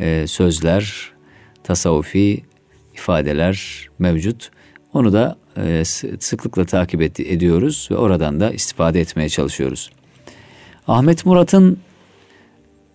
e, 0.00 0.26
sözler, 0.26 1.12
tasavvufi 1.64 2.44
ifadeler 2.94 3.88
mevcut. 3.98 4.50
Onu 4.92 5.12
da 5.12 5.38
e, 5.56 5.84
sıklıkla 6.18 6.64
takip 6.64 7.02
et, 7.02 7.20
ediyoruz 7.20 7.88
ve 7.90 7.96
oradan 7.96 8.40
da 8.40 8.50
istifade 8.50 9.00
etmeye 9.00 9.28
çalışıyoruz. 9.28 9.90
Ahmet 10.88 11.26
Murat'ın 11.26 11.80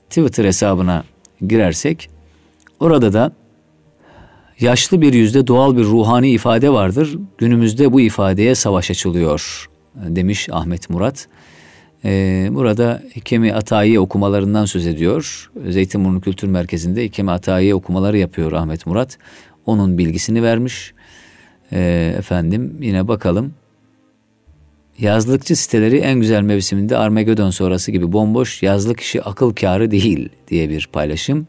Twitter 0.09 0.45
hesabına 0.45 1.03
girersek 1.47 2.09
orada 2.79 3.13
da 3.13 3.31
yaşlı 4.59 5.01
bir 5.01 5.13
yüzde 5.13 5.47
doğal 5.47 5.77
bir 5.77 5.83
ruhani 5.83 6.29
ifade 6.29 6.69
vardır. 6.69 7.17
Günümüzde 7.37 7.91
bu 7.91 8.01
ifadeye 8.01 8.55
savaş 8.55 8.91
açılıyor 8.91 9.69
demiş 9.95 10.49
Ahmet 10.51 10.89
Murat. 10.89 11.27
Ee, 12.05 12.47
burada 12.51 13.03
Hikemi 13.15 13.53
Atayi 13.53 13.99
okumalarından 13.99 14.65
söz 14.65 14.87
ediyor. 14.87 15.51
Zeytinburnu 15.69 16.21
Kültür 16.21 16.47
Merkezi'nde 16.47 17.03
Hikemi 17.03 17.31
Atayi 17.31 17.75
okumaları 17.75 18.17
yapıyor 18.17 18.51
Ahmet 18.51 18.85
Murat. 18.85 19.17
Onun 19.65 19.97
bilgisini 19.97 20.43
vermiş. 20.43 20.93
Ee, 21.71 22.15
efendim 22.17 22.77
yine 22.81 23.07
bakalım. 23.07 23.53
Yazlıkçı 24.99 25.55
siteleri 25.55 25.97
en 25.97 26.19
güzel 26.19 26.41
mevsiminde 26.41 26.97
Armagedon 26.97 27.49
sonrası 27.49 27.91
gibi 27.91 28.11
bomboş 28.11 28.63
yazlık 28.63 28.99
işi 28.99 29.21
akıl 29.21 29.53
kârı 29.53 29.91
değil 29.91 30.29
diye 30.47 30.69
bir 30.69 30.89
paylaşım. 30.93 31.47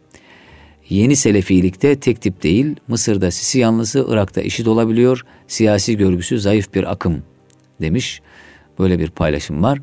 Yeni 0.94 1.16
Selefilikte 1.16 2.00
tek 2.00 2.20
tip 2.20 2.42
değil, 2.42 2.76
Mısır'da 2.88 3.30
Sisi 3.30 3.59
yanlısı, 3.59 4.07
Irak'ta 4.09 4.40
işit 4.40 4.68
olabiliyor, 4.68 5.24
siyasi 5.48 5.96
görgüsü 5.96 6.40
zayıf 6.40 6.74
bir 6.74 6.92
akım 6.92 7.22
demiş. 7.80 8.20
Böyle 8.78 8.98
bir 8.98 9.11
paylaşım 9.11 9.62
var. 9.62 9.78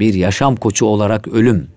Bir 0.00 0.14
yaşam 0.14 0.56
koçu 0.56 0.86
olarak 0.86 1.28
ölüm 1.28 1.68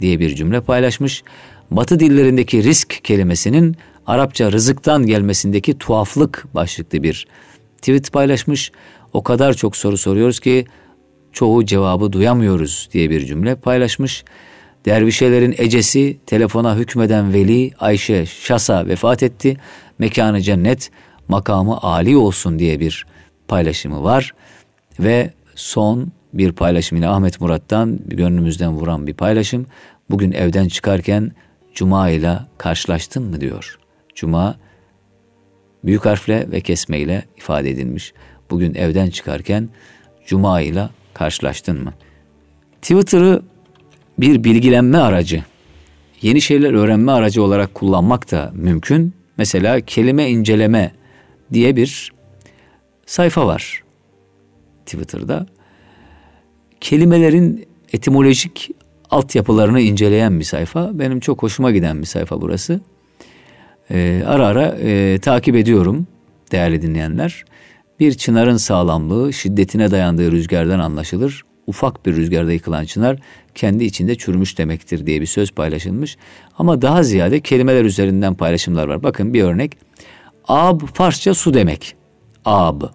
diye 0.00 0.18
bir 0.18 0.34
cümle 0.34 0.60
paylaşmış. 0.60 1.22
Batı 1.70 2.00
dillerindeki 2.00 2.64
risk 2.64 3.04
kelimesinin 3.04 3.76
Arapça 4.06 4.52
rızıktan 4.52 5.06
gelmesindeki 5.06 5.78
tuhaflık 5.78 6.46
başlıklı 6.54 7.02
bir 7.02 7.26
tweet 7.76 8.12
paylaşmış. 8.12 8.72
O 9.12 9.22
kadar 9.22 9.54
çok 9.54 9.76
soru 9.76 9.98
soruyoruz 9.98 10.40
ki 10.40 10.66
çoğu 11.32 11.64
cevabı 11.64 12.12
duyamıyoruz 12.12 12.88
diye 12.92 13.10
bir 13.10 13.26
cümle 13.26 13.54
paylaşmış. 13.54 14.24
Dervişelerin 14.88 15.54
ecesi, 15.58 16.18
telefona 16.26 16.76
hükmeden 16.76 17.32
veli 17.32 17.70
Ayşe 17.78 18.26
Şasa 18.26 18.86
vefat 18.86 19.22
etti. 19.22 19.56
Mekanı 19.98 20.40
cennet, 20.40 20.90
makamı 21.28 21.78
âli 21.82 22.16
olsun 22.16 22.58
diye 22.58 22.80
bir 22.80 23.06
paylaşımı 23.48 24.04
var. 24.04 24.34
Ve 25.00 25.30
son 25.54 26.12
bir 26.32 26.52
paylaşım 26.52 26.96
yine 26.96 27.08
Ahmet 27.08 27.40
Murat'tan 27.40 27.98
gönlümüzden 28.06 28.72
vuran 28.72 29.06
bir 29.06 29.14
paylaşım. 29.14 29.66
Bugün 30.10 30.32
evden 30.32 30.68
çıkarken 30.68 31.32
Cuma 31.74 32.10
ile 32.10 32.38
karşılaştın 32.58 33.22
mı 33.22 33.40
diyor. 33.40 33.78
Cuma 34.14 34.56
büyük 35.84 36.06
harfle 36.06 36.50
ve 36.50 36.60
kesmeyle 36.60 37.24
ifade 37.36 37.70
edilmiş. 37.70 38.12
Bugün 38.50 38.74
evden 38.74 39.10
çıkarken 39.10 39.68
Cuma 40.26 40.60
ile 40.60 40.88
karşılaştın 41.14 41.84
mı? 41.84 41.92
Twitter'ı 42.82 43.42
bir 44.18 44.44
bilgilenme 44.44 44.98
aracı, 44.98 45.44
yeni 46.22 46.40
şeyler 46.40 46.72
öğrenme 46.72 47.12
aracı 47.12 47.42
olarak 47.42 47.74
kullanmak 47.74 48.30
da 48.30 48.52
mümkün. 48.54 49.14
Mesela 49.36 49.80
kelime 49.80 50.30
inceleme 50.30 50.92
diye 51.52 51.76
bir 51.76 52.12
sayfa 53.06 53.46
var 53.46 53.82
Twitter'da. 54.86 55.46
Kelimelerin 56.80 57.66
etimolojik 57.92 58.70
altyapılarını 59.10 59.80
inceleyen 59.80 60.38
bir 60.38 60.44
sayfa. 60.44 60.98
Benim 60.98 61.20
çok 61.20 61.42
hoşuma 61.42 61.70
giden 61.70 62.00
bir 62.00 62.06
sayfa 62.06 62.40
burası. 62.40 62.80
Ee, 63.90 64.22
ara 64.26 64.46
ara 64.46 64.66
e, 64.66 65.18
takip 65.18 65.56
ediyorum 65.56 66.06
değerli 66.52 66.82
dinleyenler. 66.82 67.44
Bir 68.00 68.12
çınarın 68.12 68.56
sağlamlığı 68.56 69.32
şiddetine 69.32 69.90
dayandığı 69.90 70.32
rüzgardan 70.32 70.78
anlaşılır. 70.78 71.44
Ufak 71.68 72.06
bir 72.06 72.16
rüzgarda 72.16 72.52
yıkılan 72.52 72.84
çınar 72.84 73.18
kendi 73.54 73.84
içinde 73.84 74.14
çürümüş 74.14 74.58
demektir 74.58 75.06
diye 75.06 75.20
bir 75.20 75.26
söz 75.26 75.50
paylaşılmış. 75.50 76.16
Ama 76.58 76.82
daha 76.82 77.02
ziyade 77.02 77.40
kelimeler 77.40 77.84
üzerinden 77.84 78.34
paylaşımlar 78.34 78.88
var. 78.88 79.02
Bakın 79.02 79.34
bir 79.34 79.42
örnek. 79.42 79.72
Ab 80.48 80.86
Farsça 80.86 81.34
su 81.34 81.54
demek. 81.54 81.96
Ab. 82.44 82.86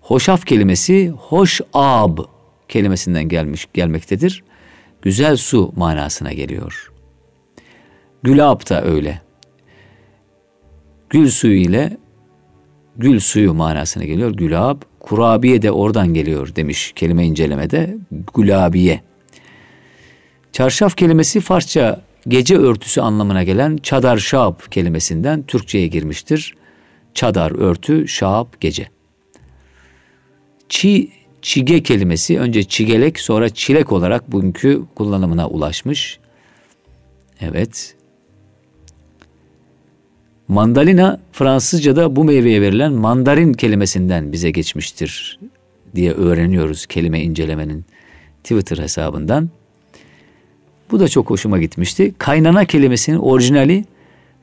Hoşaf 0.00 0.46
kelimesi 0.46 1.08
hoş 1.08 1.60
ab 1.72 2.22
kelimesinden 2.68 3.28
gelmiş 3.28 3.68
gelmektedir. 3.74 4.44
Güzel 5.02 5.36
su 5.36 5.72
manasına 5.76 6.32
geliyor. 6.32 6.92
Gülab 8.22 8.70
da 8.70 8.84
öyle. 8.84 9.20
Gül 11.10 11.30
suyu 11.30 11.60
ile 11.60 11.96
gül 12.96 13.20
suyu 13.20 13.54
manasına 13.54 14.04
geliyor. 14.04 14.30
Gülab, 14.30 14.82
kurabiye 15.00 15.62
de 15.62 15.70
oradan 15.70 16.14
geliyor 16.14 16.56
demiş 16.56 16.92
kelime 16.96 17.26
incelemede. 17.26 17.96
Gulabiye. 18.34 19.00
Çarşaf 20.52 20.96
kelimesi 20.96 21.40
Farsça 21.40 22.02
gece 22.28 22.56
örtüsü 22.56 23.00
anlamına 23.00 23.42
gelen 23.42 23.76
çadar 23.76 24.18
şab 24.18 24.54
kelimesinden 24.70 25.42
Türkçe'ye 25.42 25.86
girmiştir. 25.86 26.54
Çadar 27.14 27.50
örtü, 27.50 28.08
şab 28.08 28.46
gece. 28.60 28.88
Çi, 30.68 31.10
çige 31.42 31.82
kelimesi 31.82 32.40
önce 32.40 32.64
çigelek 32.64 33.20
sonra 33.20 33.48
çilek 33.48 33.92
olarak 33.92 34.32
bugünkü 34.32 34.82
kullanımına 34.94 35.48
ulaşmış. 35.48 36.18
Evet. 37.40 37.96
Mandalina 40.50 41.20
Fransızca'da 41.32 42.16
bu 42.16 42.24
meyveye 42.24 42.60
verilen 42.60 42.92
mandarin 42.92 43.52
kelimesinden 43.52 44.32
bize 44.32 44.50
geçmiştir 44.50 45.38
diye 45.94 46.12
öğreniyoruz 46.12 46.86
kelime 46.86 47.20
incelemenin 47.20 47.84
Twitter 48.44 48.78
hesabından. 48.78 49.50
Bu 50.90 51.00
da 51.00 51.08
çok 51.08 51.30
hoşuma 51.30 51.58
gitmişti. 51.58 52.14
Kaynana 52.18 52.64
kelimesinin 52.64 53.16
orijinali 53.18 53.84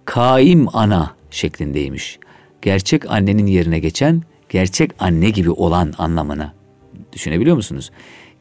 kaim 0.06 0.68
ana 0.74 1.16
şeklindeymiş. 1.32 2.20
Gerçek 2.62 3.12
annenin 3.12 3.48
yerine 3.48 3.80
geçen, 3.80 4.24
gerçek 4.50 4.92
anne 5.00 5.30
gibi 5.30 5.52
olan 5.52 5.94
anlamına. 5.98 6.54
Düşünebiliyor 7.14 7.56
musunuz? 7.56 7.92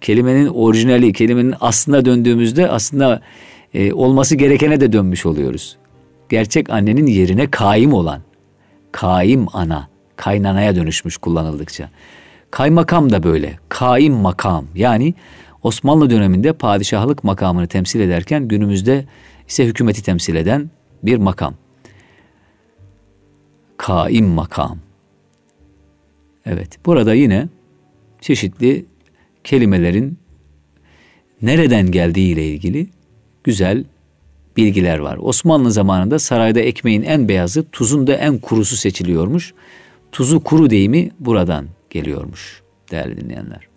Kelimenin 0.00 0.46
orijinali, 0.46 1.12
kelimenin 1.12 1.54
aslına 1.60 2.04
döndüğümüzde 2.04 2.68
aslında 2.68 3.22
e, 3.74 3.92
olması 3.92 4.36
gerekene 4.36 4.80
de 4.80 4.92
dönmüş 4.92 5.26
oluyoruz. 5.26 5.76
Gerçek 6.28 6.70
annenin 6.70 7.06
yerine 7.06 7.50
kaim 7.50 7.92
olan, 7.92 8.22
kaim 8.92 9.46
ana, 9.52 9.88
kaynanaya 10.16 10.76
dönüşmüş 10.76 11.16
kullanıldıkça. 11.16 11.90
Kaymakam 12.50 13.12
da 13.12 13.22
böyle, 13.22 13.58
kaim 13.68 14.14
makam 14.14 14.66
yani 14.74 15.14
Osmanlı 15.62 16.10
döneminde 16.10 16.52
padişahlık 16.52 17.24
makamını 17.24 17.66
temsil 17.66 18.00
ederken 18.00 18.48
günümüzde 18.48 19.04
ise 19.48 19.64
hükümeti 19.66 20.02
temsil 20.02 20.34
eden 20.34 20.70
bir 21.02 21.16
makam. 21.16 21.54
Kaim 23.76 24.26
makam. 24.26 24.78
Evet, 26.46 26.78
burada 26.86 27.14
yine 27.14 27.48
çeşitli 28.20 28.86
kelimelerin 29.44 30.18
nereden 31.42 31.90
geldiği 31.90 32.32
ile 32.32 32.48
ilgili 32.48 32.86
güzel 33.44 33.84
bilgiler 34.56 34.98
var. 34.98 35.18
Osmanlı 35.20 35.72
zamanında 35.72 36.18
sarayda 36.18 36.60
ekmeğin 36.60 37.02
en 37.02 37.28
beyazı, 37.28 37.70
tuzun 37.70 38.06
da 38.06 38.14
en 38.14 38.38
kurusu 38.38 38.76
seçiliyormuş. 38.76 39.54
Tuzu 40.12 40.40
kuru 40.40 40.70
deyimi 40.70 41.10
buradan 41.20 41.66
geliyormuş 41.90 42.62
değerli 42.90 43.20
dinleyenler. 43.20 43.68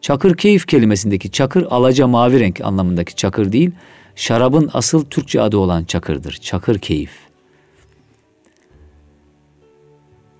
Çakır 0.00 0.36
keyif 0.36 0.66
kelimesindeki 0.66 1.30
çakır 1.30 1.66
alaca 1.70 2.06
mavi 2.06 2.40
renk 2.40 2.60
anlamındaki 2.60 3.16
çakır 3.16 3.52
değil, 3.52 3.70
şarabın 4.16 4.70
asıl 4.72 5.04
Türkçe 5.04 5.40
adı 5.40 5.56
olan 5.56 5.84
çakırdır. 5.84 6.32
Çakır 6.32 6.78
keyif. 6.78 7.10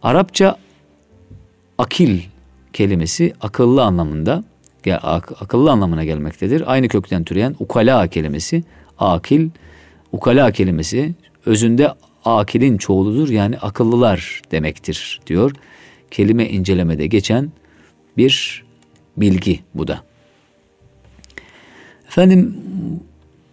Arapça 0.02 0.56
akil 1.78 2.20
kelimesi 2.72 3.34
akıllı 3.40 3.82
anlamında 3.82 4.44
akıllı 5.40 5.70
anlamına 5.70 6.04
gelmektedir. 6.04 6.72
Aynı 6.72 6.88
kökten 6.88 7.24
türeyen 7.24 7.56
ukala 7.58 8.06
kelimesi 8.06 8.64
akil, 8.98 9.48
ukala 10.12 10.50
kelimesi 10.50 11.14
özünde 11.46 11.92
akilin 12.24 12.78
çoğuludur 12.78 13.28
yani 13.28 13.58
akıllılar 13.58 14.42
demektir 14.50 15.20
diyor. 15.26 15.52
Kelime 16.10 16.48
incelemede 16.48 17.06
geçen 17.06 17.52
bir 18.16 18.64
bilgi 19.16 19.60
bu 19.74 19.88
da. 19.88 20.02
Efendim 22.08 22.56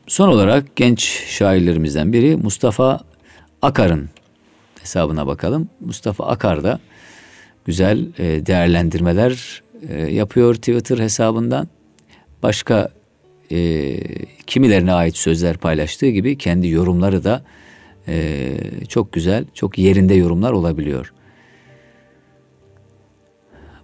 son 0.07 0.27
olarak 0.27 0.75
genç 0.75 1.01
şairlerimizden 1.27 2.13
biri 2.13 2.37
Mustafa 2.37 2.99
Akar'ın 3.61 4.09
hesabına 4.81 5.27
bakalım. 5.27 5.69
Mustafa 5.79 6.25
Akar 6.25 6.63
da 6.63 6.79
güzel 7.65 8.07
e, 8.17 8.45
değerlendirmeler 8.45 9.63
e, 9.89 10.01
yapıyor 10.01 10.55
Twitter 10.55 10.97
hesabından. 10.97 11.67
Başka 12.43 12.89
e, 13.53 13.97
kimilerine 14.47 14.93
ait 14.93 15.17
sözler 15.17 15.57
paylaştığı 15.57 16.09
gibi 16.09 16.37
kendi 16.37 16.67
yorumları 16.67 17.23
da 17.23 17.43
çok 18.87 19.13
güzel, 19.13 19.45
çok 19.53 19.77
yerinde 19.77 20.13
yorumlar 20.13 20.51
olabiliyor. 20.51 21.13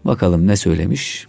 Bakalım 0.06 0.48
ne 0.48 0.56
söylemiş? 0.56 1.28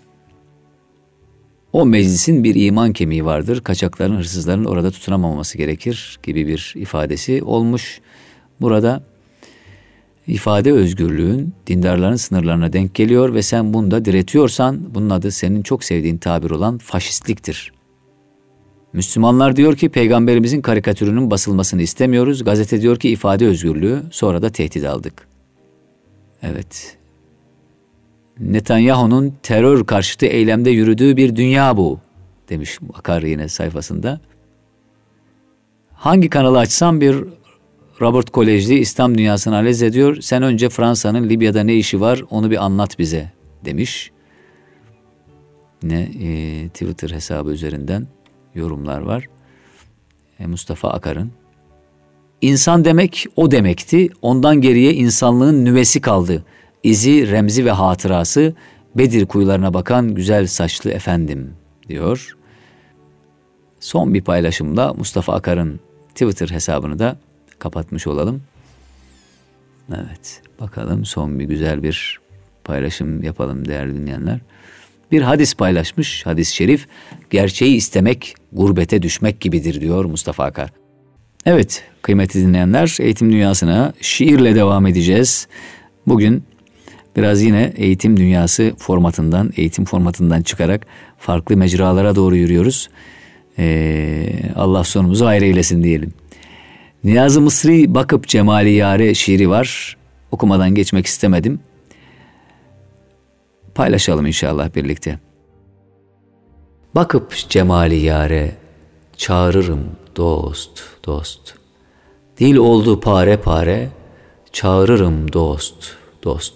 O 1.72 1.86
meclisin 1.86 2.44
bir 2.44 2.54
iman 2.54 2.92
kemiği 2.92 3.24
vardır. 3.24 3.60
Kaçakların, 3.60 4.16
hırsızların 4.16 4.64
orada 4.64 4.90
tutunamaması 4.90 5.58
gerekir 5.58 6.18
gibi 6.22 6.46
bir 6.46 6.72
ifadesi 6.76 7.42
olmuş. 7.42 8.00
Burada 8.60 9.02
ifade 10.26 10.72
özgürlüğün 10.72 11.54
dindarların 11.66 12.16
sınırlarına 12.16 12.72
denk 12.72 12.94
geliyor 12.94 13.34
ve 13.34 13.42
sen 13.42 13.74
bunda 13.74 14.04
diretiyorsan 14.04 14.94
bunun 14.94 15.10
adı 15.10 15.30
senin 15.30 15.62
çok 15.62 15.84
sevdiğin 15.84 16.18
tabir 16.18 16.50
olan 16.50 16.78
faşistliktir. 16.78 17.72
Müslümanlar 18.92 19.56
diyor 19.56 19.76
ki 19.76 19.88
peygamberimizin 19.88 20.60
karikatürünün 20.60 21.30
basılmasını 21.30 21.82
istemiyoruz. 21.82 22.44
Gazete 22.44 22.82
diyor 22.82 22.96
ki 22.96 23.10
ifade 23.10 23.46
özgürlüğü 23.46 24.02
sonra 24.10 24.42
da 24.42 24.50
tehdit 24.50 24.84
aldık. 24.84 25.28
Evet. 26.42 26.96
Netanyahu'nun 28.40 29.34
terör 29.42 29.86
karşıtı 29.86 30.26
eylemde 30.26 30.70
yürüdüğü 30.70 31.16
bir 31.16 31.36
dünya 31.36 31.76
bu 31.76 32.00
demiş 32.48 32.78
Akar 32.94 33.22
yine 33.22 33.48
sayfasında. 33.48 34.20
Hangi 35.92 36.30
kanalı 36.30 36.58
açsam 36.58 37.00
bir 37.00 37.24
Robert 38.00 38.30
Kolejli 38.30 38.78
İslam 38.78 39.18
dünyasını 39.18 39.56
analiz 39.56 39.82
ediyor. 39.82 40.16
Sen 40.20 40.42
önce 40.42 40.68
Fransa'nın 40.68 41.28
Libya'da 41.28 41.62
ne 41.62 41.74
işi 41.74 42.00
var 42.00 42.22
onu 42.30 42.50
bir 42.50 42.64
anlat 42.64 42.98
bize 42.98 43.32
demiş. 43.64 44.10
Ne 45.82 46.00
e, 46.00 46.68
Twitter 46.68 47.10
hesabı 47.10 47.50
üzerinden 47.50 48.06
yorumlar 48.54 49.00
var. 49.00 49.28
E, 50.38 50.46
Mustafa 50.46 50.90
Akar'ın. 50.90 51.32
İnsan 52.40 52.84
demek 52.84 53.26
o 53.36 53.50
demekti. 53.50 54.08
Ondan 54.22 54.60
geriye 54.60 54.94
insanlığın 54.94 55.64
nüvesi 55.64 56.00
kaldı. 56.00 56.44
İzi, 56.82 57.30
remzi 57.30 57.64
ve 57.64 57.70
hatırası 57.70 58.54
Bedir 58.94 59.26
kuyularına 59.26 59.74
bakan 59.74 60.14
güzel 60.14 60.46
saçlı 60.46 60.90
efendim 60.90 61.54
diyor. 61.88 62.36
Son 63.80 64.14
bir 64.14 64.22
paylaşımda 64.22 64.94
Mustafa 64.94 65.34
Akar'ın 65.34 65.80
Twitter 66.08 66.48
hesabını 66.48 66.98
da 66.98 67.16
kapatmış 67.58 68.06
olalım. 68.06 68.42
Evet 69.88 70.42
bakalım 70.60 71.04
son 71.04 71.38
bir 71.38 71.44
güzel 71.44 71.82
bir 71.82 72.20
paylaşım 72.64 73.22
yapalım 73.22 73.68
değerli 73.68 73.94
dinleyenler. 73.94 74.40
Bir 75.12 75.22
hadis 75.22 75.54
paylaşmış 75.54 76.26
hadis-i 76.26 76.54
şerif. 76.54 76.86
Gerçeği 77.30 77.76
istemek 77.76 78.34
gurbete 78.52 79.02
düşmek 79.02 79.40
gibidir 79.40 79.80
diyor 79.80 80.04
Mustafa 80.04 80.44
Akar. 80.44 80.70
Evet 81.46 81.84
kıymetli 82.02 82.40
dinleyenler 82.40 82.96
eğitim 83.00 83.32
dünyasına 83.32 83.92
şiirle 84.00 84.54
devam 84.54 84.86
edeceğiz. 84.86 85.48
Bugün 86.06 86.42
biraz 87.16 87.42
yine 87.42 87.72
eğitim 87.76 88.16
dünyası 88.16 88.72
formatından, 88.78 89.52
eğitim 89.56 89.84
formatından 89.84 90.42
çıkarak 90.42 90.86
farklı 91.18 91.56
mecralara 91.56 92.16
doğru 92.16 92.36
yürüyoruz. 92.36 92.88
Ee, 93.58 94.32
Allah 94.56 94.84
sonumuzu 94.84 95.26
hayır 95.26 95.42
eylesin 95.42 95.82
diyelim. 95.82 96.12
Niyazi 97.04 97.40
Mısri 97.40 97.94
Bakıp 97.94 98.28
Cemali 98.28 98.70
Yare 98.70 99.14
şiiri 99.14 99.50
var. 99.50 99.96
Okumadan 100.30 100.74
geçmek 100.74 101.06
istemedim. 101.06 101.60
Paylaşalım 103.74 104.26
inşallah 104.26 104.74
birlikte. 104.74 105.18
Bakıp 106.94 107.36
cemali 107.48 107.96
yare, 107.96 108.56
çağırırım 109.16 109.84
dost, 110.16 110.82
dost. 111.06 111.54
Dil 112.38 112.56
oldu 112.56 113.00
pare 113.00 113.36
pare, 113.36 113.88
çağırırım 114.52 115.32
dost, 115.32 115.74
dost. 116.24 116.54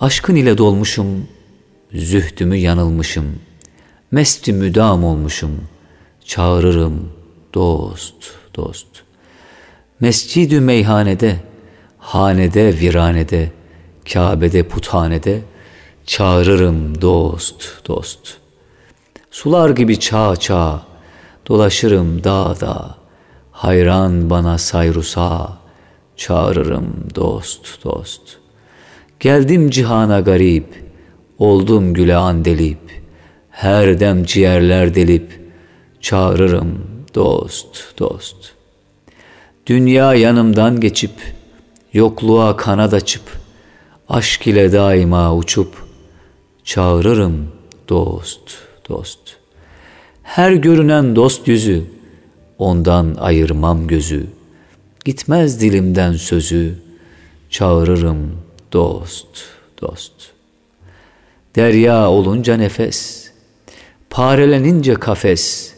Aşkın 0.00 0.36
ile 0.36 0.58
dolmuşum, 0.58 1.28
zühdümü 1.92 2.56
yanılmışım, 2.56 3.38
mesti 4.10 4.52
müdam 4.52 5.04
olmuşum, 5.04 5.60
çağırırım 6.24 7.12
dost, 7.54 8.14
dost. 8.56 8.86
Mescidü 10.00 10.60
meyhanede, 10.60 11.36
hanede 11.98 12.80
viranede, 12.80 13.52
Kabe'de 14.12 14.68
puthanede, 14.68 15.42
çağırırım 16.08 17.02
dost, 17.02 17.86
dost. 17.88 18.36
Sular 19.30 19.70
gibi 19.70 20.00
çağ 20.00 20.36
çağ, 20.36 20.82
dolaşırım 21.48 22.24
dağ 22.24 22.60
dağ, 22.60 22.94
hayran 23.50 24.30
bana 24.30 24.58
sayrusa, 24.58 25.58
çağırırım 26.16 26.94
dost, 27.14 27.84
dost. 27.84 28.22
Geldim 29.20 29.70
cihana 29.70 30.20
garip, 30.20 30.84
oldum 31.38 31.94
güle 31.94 32.16
andelip, 32.16 33.02
her 33.50 34.00
dem 34.00 34.24
ciğerler 34.24 34.94
delip, 34.94 35.40
çağırırım 36.00 36.84
dost, 37.14 37.98
dost. 37.98 38.36
Dünya 39.66 40.14
yanımdan 40.14 40.80
geçip, 40.80 41.34
yokluğa 41.92 42.56
kanat 42.56 42.94
açıp, 42.94 43.22
aşk 44.08 44.46
ile 44.46 44.72
daima 44.72 45.34
uçup, 45.36 45.87
çağırırım 46.68 47.48
dost, 47.88 48.40
dost. 48.88 49.18
Her 50.22 50.52
görünen 50.52 51.16
dost 51.16 51.48
yüzü, 51.48 51.84
ondan 52.58 53.14
ayırmam 53.18 53.86
gözü. 53.86 54.26
Gitmez 55.04 55.60
dilimden 55.60 56.12
sözü, 56.12 56.74
çağırırım 57.50 58.38
dost, 58.72 59.26
dost. 59.82 60.12
Derya 61.56 62.10
olunca 62.10 62.56
nefes, 62.56 63.30
parelenince 64.10 64.94
kafes, 64.94 65.74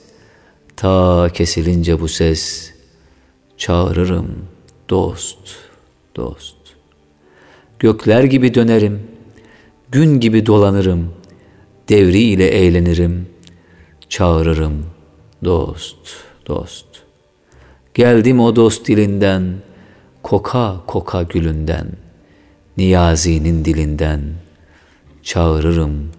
ta 0.76 1.28
kesilince 1.34 2.00
bu 2.00 2.08
ses, 2.08 2.72
çağırırım 3.58 4.46
dost, 4.88 5.56
dost. 6.16 6.56
Gökler 7.78 8.24
gibi 8.24 8.54
dönerim, 8.54 9.09
Gün 9.92 10.20
gibi 10.20 10.46
dolanırım, 10.46 11.14
devri 11.88 12.18
ile 12.18 12.48
eğlenirim, 12.48 13.28
çağırırım 14.08 14.86
dost, 15.44 15.98
dost. 16.46 16.86
Geldim 17.94 18.40
o 18.40 18.56
dost 18.56 18.88
dilinden, 18.88 19.54
koka 20.22 20.80
koka 20.86 21.22
gülünden, 21.22 21.86
Niyazi'nin 22.76 23.64
dilinden, 23.64 24.20
çağırırım 25.22 26.10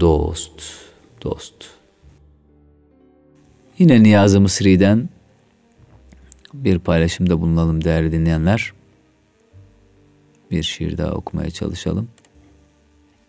dost, 0.00 0.62
dost. 1.22 1.54
Yine 3.78 4.02
Niyazi 4.02 4.38
Mısri'den 4.38 5.08
bir 6.54 6.78
paylaşımda 6.78 7.40
bulunalım 7.40 7.84
değerli 7.84 8.12
dinleyenler. 8.12 8.72
Bir 10.50 10.62
şiir 10.62 10.98
daha 10.98 11.12
okumaya 11.12 11.50
çalışalım. 11.50 12.08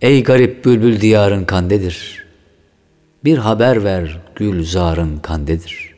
Ey 0.01 0.23
garip 0.23 0.65
bülbül 0.65 1.01
diyarın 1.01 1.45
kandedir. 1.45 2.25
Bir 3.23 3.37
haber 3.37 3.83
ver 3.83 4.21
gülzarın 4.35 5.17
kandedir. 5.17 5.95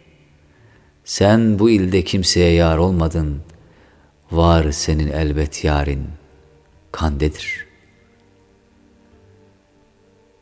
Sen 1.05 1.59
bu 1.59 1.69
ilde 1.69 2.03
kimseye 2.03 2.53
yar 2.53 2.77
olmadın. 2.77 3.41
Var 4.31 4.71
senin 4.71 5.11
elbet 5.11 5.63
yarin 5.63 6.03
kandedir. 6.91 7.65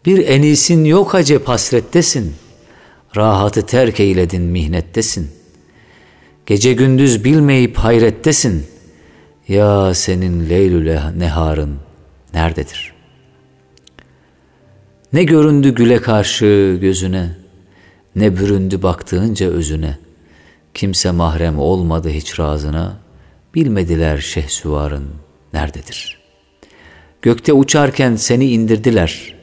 Bir 0.06 0.28
enisin 0.28 0.86
yok 0.86 1.16
acep 1.16 1.48
hasrettesin. 1.48 2.36
Rahatı 3.16 3.66
terk 3.66 4.00
eyledin 4.00 4.44
mihnettesin. 4.44 5.32
Gece 6.46 6.74
gündüz 6.74 7.24
bilmeyip 7.24 7.78
hayrettesin. 7.78 8.66
Ya 9.48 9.94
senin 9.94 10.50
leylü 10.50 11.02
neharın 11.20 11.78
nerededir?'' 12.34 12.97
Ne 15.14 15.24
göründü 15.24 15.76
güle 15.76 16.02
karşı 16.02 16.78
gözüne, 16.82 17.30
ne 18.16 18.38
büründü 18.38 18.82
baktığınca 18.82 19.48
özüne. 19.48 19.98
Kimse 20.74 21.12
mahrem 21.12 21.60
olmadı 21.60 22.10
hiç 22.10 22.40
razına, 22.40 22.98
bilmediler 23.56 24.18
şehsüvarın 24.18 25.08
nerededir. 25.54 26.18
Gökte 27.22 27.54
uçarken 27.54 28.16
seni 28.16 28.50
indirdiler, 28.50 29.36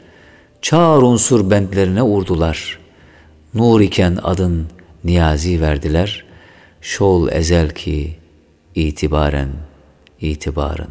çağır 0.63 1.03
unsur 1.03 1.51
bentlerine 1.51 2.03
urdular. 2.03 2.79
Nur 3.55 3.81
iken 3.81 4.19
adın 4.23 4.67
niyazi 5.05 5.61
verdiler, 5.61 6.25
şol 6.81 7.29
ezel 7.33 7.71
ki 7.71 8.17
itibaren, 8.75 9.49
itibarın 10.21 10.91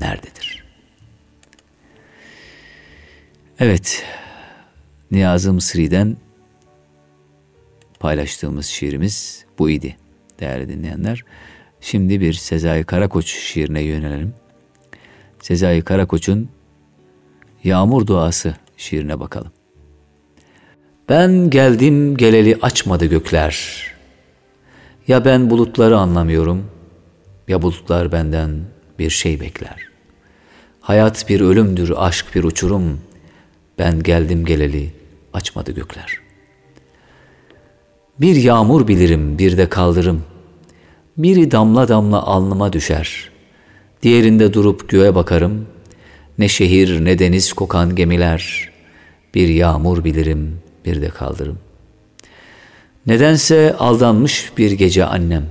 nerededir?'' 0.00 0.64
Evet, 3.58 4.04
Niyazi 5.14 5.50
Mısri'den 5.50 6.16
paylaştığımız 8.00 8.66
şiirimiz 8.66 9.44
bu 9.58 9.70
idi 9.70 9.96
değerli 10.40 10.68
dinleyenler. 10.68 11.24
Şimdi 11.80 12.20
bir 12.20 12.32
Sezai 12.32 12.84
Karakoç 12.84 13.26
şiirine 13.26 13.82
yönelelim. 13.82 14.34
Sezai 15.40 15.82
Karakoç'un 15.82 16.48
Yağmur 17.64 18.06
Duası 18.06 18.54
şiirine 18.76 19.20
bakalım. 19.20 19.52
Ben 21.08 21.50
geldim 21.50 22.16
geleli 22.16 22.58
açmadı 22.62 23.06
gökler. 23.06 23.86
Ya 25.08 25.24
ben 25.24 25.50
bulutları 25.50 25.98
anlamıyorum, 25.98 26.70
ya 27.48 27.62
bulutlar 27.62 28.12
benden 28.12 28.60
bir 28.98 29.10
şey 29.10 29.40
bekler. 29.40 29.88
Hayat 30.80 31.28
bir 31.28 31.40
ölümdür, 31.40 31.92
aşk 31.96 32.26
bir 32.34 32.44
uçurum. 32.44 33.00
Ben 33.78 34.02
geldim 34.02 34.44
geleli 34.44 34.93
açmadı 35.34 35.72
gökler. 35.72 36.18
Bir 38.20 38.36
yağmur 38.36 38.88
bilirim, 38.88 39.38
bir 39.38 39.56
de 39.56 39.68
kaldırım. 39.68 40.24
Biri 41.16 41.50
damla 41.50 41.88
damla 41.88 42.22
alnıma 42.22 42.72
düşer. 42.72 43.30
Diğerinde 44.02 44.52
durup 44.52 44.88
göğe 44.88 45.14
bakarım. 45.14 45.66
Ne 46.38 46.48
şehir 46.48 47.04
ne 47.04 47.18
deniz 47.18 47.52
kokan 47.52 47.96
gemiler. 47.96 48.70
Bir 49.34 49.48
yağmur 49.48 50.04
bilirim, 50.04 50.58
bir 50.84 51.02
de 51.02 51.08
kaldırım. 51.08 51.58
Nedense 53.06 53.76
aldanmış 53.78 54.52
bir 54.58 54.72
gece 54.72 55.04
annem. 55.04 55.46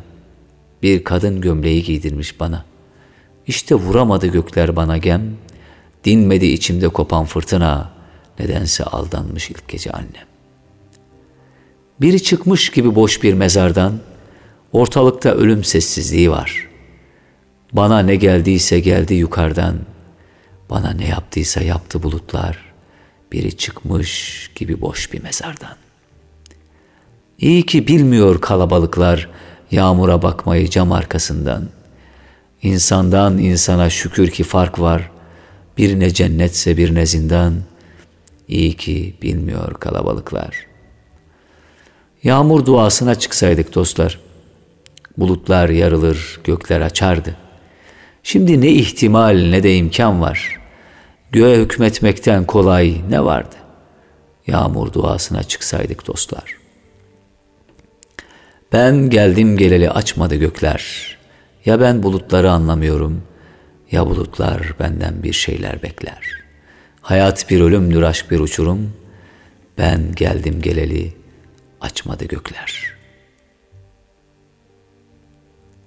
Bir 0.84 1.04
kadın 1.04 1.42
gömleği 1.42 1.84
giydirmiş 1.84 2.40
bana. 2.40 2.66
İşte 3.48 3.76
vuramadı 3.76 4.28
gökler 4.28 4.76
bana 4.76 4.98
gem. 4.98 5.22
Dinmedi 6.04 6.46
içimde 6.46 6.88
kopan 6.88 7.26
fırtına. 7.26 7.90
Nedense 8.40 8.84
aldanmış 8.84 9.50
ilk 9.50 9.68
gece 9.68 9.92
annem. 9.92 10.28
Biri 12.02 12.24
çıkmış 12.24 12.70
gibi 12.70 12.96
boş 12.96 13.24
bir 13.24 13.34
mezardan. 13.34 14.00
Ortalıkta 14.72 15.30
ölüm 15.30 15.64
sessizliği 15.64 16.32
var. 16.32 16.70
Bana 17.74 18.00
ne 18.00 18.16
geldiyse 18.16 18.80
geldi 18.80 19.14
yukarıdan. 19.14 19.80
Bana 20.70 20.92
ne 20.92 21.08
yaptıysa 21.08 21.62
yaptı 21.62 22.04
bulutlar. 22.04 22.74
Biri 23.32 23.58
çıkmış 23.58 24.52
gibi 24.56 24.82
boş 24.82 25.14
bir 25.14 25.24
mezardan. 25.24 25.76
İyi 27.40 27.66
ki 27.66 27.88
bilmiyor 27.88 28.42
kalabalıklar 28.42 29.30
yağmura 29.72 30.22
bakmayı 30.22 30.70
cam 30.70 30.92
arkasından. 30.92 31.70
İnsandan 32.62 33.38
insana 33.38 33.90
şükür 33.90 34.30
ki 34.30 34.44
fark 34.44 34.80
var. 34.80 35.12
Birine 35.78 36.14
cennetse 36.14 36.78
birine 36.78 37.06
zindan. 37.06 37.54
İyi 38.54 38.74
ki 38.74 39.14
bilmiyor 39.22 39.74
kalabalıklar. 39.74 40.68
Yağmur 42.24 42.66
duasına 42.66 43.16
çıksaydık 43.16 43.76
dostlar. 43.76 44.20
Bulutlar 45.18 45.70
yarılır, 45.70 46.39
gökler 46.43 46.82
açardı. 46.82 47.36
Şimdi 48.24 48.62
ne 48.62 48.70
ihtimal 48.70 49.47
ne 49.49 49.64
de 49.64 49.76
imkan 49.76 50.22
var. 50.22 50.62
Göğe 51.32 51.58
hükmetmekten 51.58 52.45
kolay 52.45 53.01
ne 53.10 53.26
vardı? 53.26 53.56
Yağmur 54.47 54.93
duasına 54.93 55.43
çıksaydık 55.43 56.08
dostlar.'' 56.08 56.64
Ben 58.74 59.10
geldim 59.10 59.58
geleli 59.58 59.89
açmadı 59.89 60.36
gökler. 60.36 61.18
Ya 61.66 61.82
ben 61.82 62.04
bulutları 62.04 62.51
anlamıyorum 62.51 63.24
ya 63.91 64.06
bulutlar 64.06 64.74
benden 64.80 65.24
bir 65.24 65.34
şeyler 65.34 65.84
bekler. 65.84 66.43
Hayat 67.04 67.49
bir 67.49 67.62
ölümdür 67.62 68.01
aşk 68.01 68.32
bir 68.32 68.39
uçurum. 68.39 68.93
Ben 69.78 70.12
geldim 70.16 70.62
geleli 70.62 71.14
açmadı 71.82 72.26
gökler. 72.26 72.93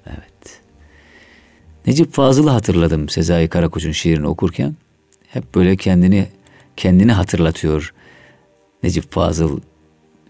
Evet. 0.07 0.61
Necip 1.87 2.13
Fazıl'ı 2.13 2.51
hatırladım 2.51 3.09
Sezai 3.09 3.49
Karakoç'un 3.49 3.93
şiirini 3.93 4.27
okurken. 4.27 4.77
Hep 5.29 5.55
böyle 5.55 5.77
kendini 5.77 6.27
kendini 6.77 7.13
hatırlatıyor 7.13 7.95
Necip 8.83 9.13
Fazıl 9.13 9.61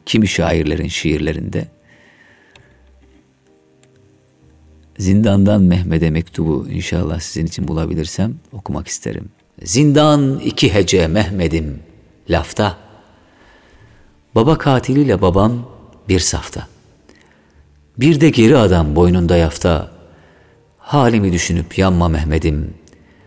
kimi 0.07 0.29
şairlerin 0.29 0.89
şiirlerinde. 0.89 1.69
Zindandan 4.99 5.63
Mehmet'e 5.63 6.11
mektubu 6.11 6.69
inşallah 6.69 7.21
sizin 7.21 7.47
için 7.47 7.69
bulabilirsem 7.69 8.35
okumak 8.53 8.89
isterim. 8.89 9.29
Zindan 9.63 10.39
iki 10.39 10.75
hece 10.75 11.07
Mehmet'im 11.07 11.83
lafta. 12.31 12.77
Baba 14.35 14.59
katiliyle 14.59 15.23
babam 15.23 15.69
bir 16.09 16.21
safta. 16.21 16.67
Bir 17.99 18.21
de 18.21 18.31
geri 18.31 18.57
adam 18.57 18.97
boynunda 18.97 19.37
yafta. 19.37 19.91
Halimi 20.79 21.33
düşünüp 21.33 21.79
yanma 21.79 22.09
Mehmet'im. 22.09 22.75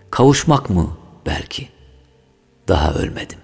Kavuşmak 0.09 0.69
mı 0.69 0.97
belki? 1.25 1.69
Daha 2.67 2.93
ölmedim. 2.93 3.39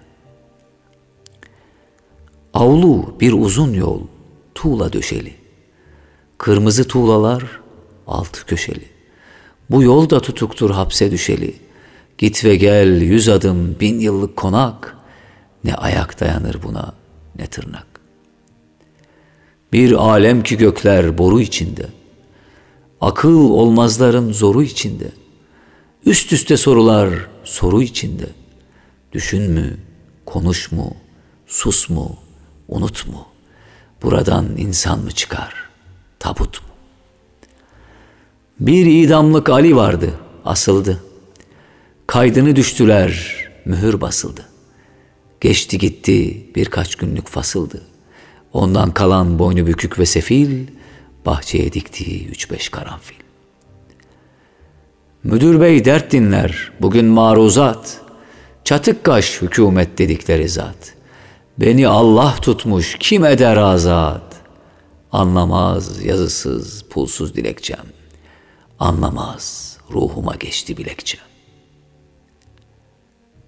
Avlu 2.54 3.16
bir 3.20 3.32
uzun 3.32 3.72
yol, 3.72 4.00
tuğla 4.54 4.92
döşeli. 4.92 5.34
Kırmızı 6.38 6.88
tuğlalar 6.88 7.60
altı 8.06 8.46
köşeli. 8.46 8.84
Bu 9.70 9.82
yol 9.82 10.10
da 10.10 10.20
tutuktur 10.20 10.70
hapse 10.70 11.10
düşeli. 11.10 11.65
Git 12.18 12.44
ve 12.44 12.56
gel 12.56 13.00
yüz 13.00 13.28
adım 13.28 13.76
bin 13.80 14.00
yıllık 14.00 14.36
konak. 14.36 14.96
Ne 15.64 15.74
ayak 15.74 16.20
dayanır 16.20 16.62
buna 16.62 16.94
ne 17.38 17.46
tırnak. 17.46 17.86
Bir 19.72 19.92
alem 19.92 20.42
ki 20.42 20.56
gökler 20.56 21.18
boru 21.18 21.40
içinde. 21.40 21.86
Akıl 23.00 23.50
olmazların 23.50 24.32
zoru 24.32 24.62
içinde. 24.62 25.12
Üst 26.06 26.32
üste 26.32 26.56
sorular 26.56 27.10
soru 27.44 27.82
içinde. 27.82 28.26
Düşün 29.12 29.50
mü, 29.50 29.76
konuş 30.26 30.72
mu, 30.72 30.96
sus 31.46 31.90
mu, 31.90 32.16
unut 32.68 33.06
mu? 33.08 33.26
Buradan 34.02 34.56
insan 34.56 34.98
mı 35.00 35.10
çıkar, 35.10 35.54
tabut 36.18 36.62
mu? 36.62 36.68
Bir 38.60 38.86
idamlık 38.86 39.48
Ali 39.48 39.76
vardı, 39.76 40.10
asıldı. 40.44 41.05
Kaydını 42.06 42.56
düştüler, 42.56 43.36
mühür 43.64 44.00
basıldı. 44.00 44.44
Geçti 45.40 45.78
gitti 45.78 46.46
birkaç 46.54 46.96
günlük 46.96 47.28
fasıldı. 47.28 47.82
Ondan 48.52 48.90
kalan 48.90 49.38
boynu 49.38 49.66
bükük 49.66 49.98
ve 49.98 50.06
sefil, 50.06 50.66
bahçeye 51.26 51.72
diktiği 51.72 52.28
üç 52.28 52.50
beş 52.50 52.68
karanfil. 52.68 53.14
Müdür 55.24 55.60
bey 55.60 55.84
dert 55.84 56.12
dinler, 56.12 56.72
bugün 56.80 57.04
maruzat. 57.04 58.00
Çatık 58.64 59.04
kaş 59.04 59.42
hükümet 59.42 59.98
dedikleri 59.98 60.48
zat. 60.48 60.94
Beni 61.58 61.88
Allah 61.88 62.34
tutmuş, 62.42 62.96
kim 63.00 63.24
eder 63.24 63.56
azat? 63.56 64.36
Anlamaz 65.12 66.04
yazısız, 66.04 66.82
pulsuz 66.90 67.34
dilekçem. 67.34 67.86
Anlamaz, 68.78 69.76
ruhuma 69.92 70.34
geçti 70.36 70.76
bilekçe. 70.76 71.25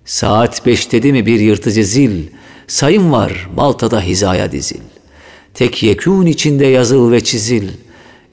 Saat 0.08 0.66
beş 0.66 0.92
dedi 0.92 1.12
mi 1.12 1.26
bir 1.26 1.40
yırtıcı 1.40 1.84
zil, 1.84 2.26
sayım 2.66 3.12
var 3.12 3.48
baltada 3.56 4.00
hizaya 4.00 4.52
dizil. 4.52 4.80
Tek 5.54 5.82
yekûn 5.82 6.26
içinde 6.26 6.66
yazıl 6.66 7.12
ve 7.12 7.24
çizil, 7.24 7.68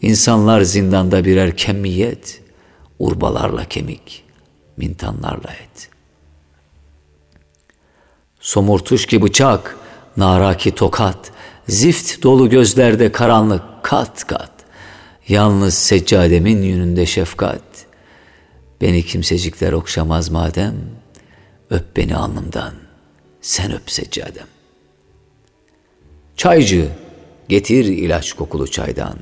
İnsanlar 0.01 0.61
zindanda 0.61 1.25
birer 1.25 1.57
kemiyet, 1.57 2.41
urbalarla 2.99 3.65
kemik, 3.65 4.23
mintanlarla 4.77 5.51
et. 5.51 5.89
Somurtuş 8.39 9.05
ki 9.05 9.21
bıçak, 9.21 9.77
naraki 10.17 10.75
tokat, 10.75 11.31
zift 11.67 12.23
dolu 12.23 12.49
gözlerde 12.49 13.11
karanlık 13.11 13.61
kat 13.83 14.27
kat. 14.27 14.51
Yalnız 15.27 15.73
seccademin 15.73 16.61
yönünde 16.61 17.05
şefkat. 17.05 17.85
Beni 18.81 19.05
kimsecikler 19.05 19.71
okşamaz 19.73 20.29
madem, 20.29 20.75
öp 21.69 21.97
beni 21.97 22.15
alnımdan, 22.15 22.73
sen 23.41 23.73
öp 23.73 23.91
seccadem. 23.91 24.47
Çaycı, 26.37 26.89
getir 27.49 27.85
ilaç 27.85 28.33
kokulu 28.33 28.71
çaydan. 28.71 29.17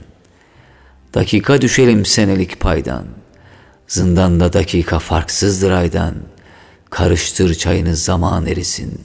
Dakika 1.14 1.62
düşelim 1.62 2.06
senelik 2.06 2.60
paydan. 2.60 3.06
Zindanda 3.88 4.54
dakika 4.54 5.00
farksızdır 5.00 5.72
aydan. 5.72 6.16
Karıştır 6.89 7.56
çayınız 7.56 8.04
zaman 8.04 8.46
erisin. 8.46 9.02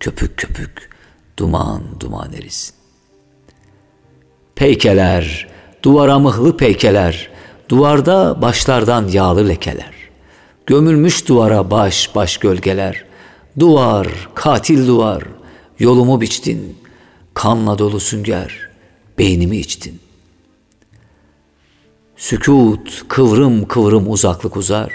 Köpük 0.00 0.36
köpük, 0.36 0.90
duman 1.36 2.00
duman 2.00 2.32
erisin. 2.32 2.74
Peykeler, 4.54 5.50
Duvara 5.82 6.18
mıhlı 6.18 6.56
peykeler, 6.56 7.28
duvarda 7.68 8.42
başlardan 8.42 9.08
yağlı 9.08 9.48
lekeler. 9.48 9.99
Gömülmüş 10.70 11.28
duvara 11.28 11.70
baş 11.70 12.14
baş 12.14 12.36
gölgeler. 12.36 13.04
Duvar, 13.58 14.28
katil 14.34 14.86
duvar, 14.86 15.22
yolumu 15.78 16.20
biçtin. 16.20 16.78
Kanla 17.34 17.78
dolu 17.78 18.00
sünger, 18.00 18.68
beynimi 19.18 19.56
içtin. 19.56 20.00
Sükut, 22.16 23.08
kıvrım 23.08 23.68
kıvrım 23.68 24.10
uzaklık 24.12 24.56
uzar. 24.56 24.92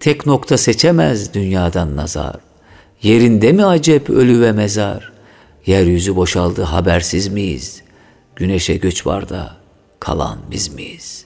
Tek 0.00 0.26
nokta 0.26 0.58
seçemez 0.58 1.34
dünyadan 1.34 1.96
nazar. 1.96 2.36
Yerinde 3.02 3.52
mi 3.52 3.64
acep 3.64 4.10
ölü 4.10 4.40
ve 4.40 4.52
mezar? 4.52 5.12
Yeryüzü 5.66 6.16
boşaldı 6.16 6.62
habersiz 6.62 7.28
miyiz? 7.28 7.82
Güneşe 8.36 8.76
göç 8.76 9.06
var 9.06 9.28
da 9.28 9.56
kalan 10.00 10.38
biz 10.50 10.74
miyiz? 10.74 11.25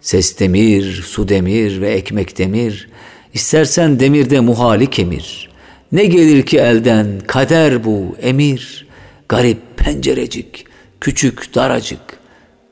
Ses 0.00 0.38
demir, 0.38 1.02
su 1.06 1.28
demir 1.28 1.80
ve 1.80 1.90
ekmek 1.90 2.38
demir. 2.38 2.88
İstersen 3.34 4.00
demirde 4.00 4.40
muhali 4.40 4.90
kemir. 4.90 5.50
Ne 5.92 6.04
gelir 6.04 6.46
ki 6.46 6.58
elden 6.58 7.20
kader 7.26 7.84
bu 7.84 8.16
emir. 8.22 8.86
Garip 9.28 9.58
pencerecik, 9.76 10.64
küçük 11.00 11.54
daracık. 11.54 12.00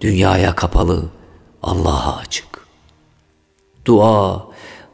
Dünyaya 0.01 0.55
kapalı, 0.55 1.05
Allah'a 1.63 2.17
açık. 2.17 2.47
Dua, 3.85 4.47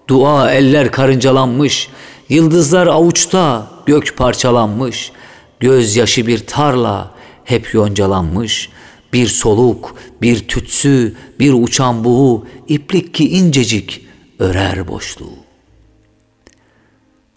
dua 0.09 0.53
eller 0.53 0.93
karıncalanmış. 0.93 1.89
Yıldızlar 2.28 2.87
avuçta, 2.87 3.66
gök 3.87 4.16
parçalanmış. 4.16 5.12
Gözyaşı 5.61 6.26
bir 6.26 6.47
tarla, 6.47 7.11
hep 7.45 7.74
yoncalanmış.'' 7.74 8.84
Bir 9.15 9.27
soluk, 9.27 9.95
bir 10.23 10.49
tütsü, 10.49 11.15
bir 11.39 11.53
uçan 11.53 12.05
buğu, 12.05 12.47
iplik 12.69 13.15
ki 13.15 13.31
incecik 13.31 14.07
örer 14.39 14.89
boşluğu. 14.89 15.39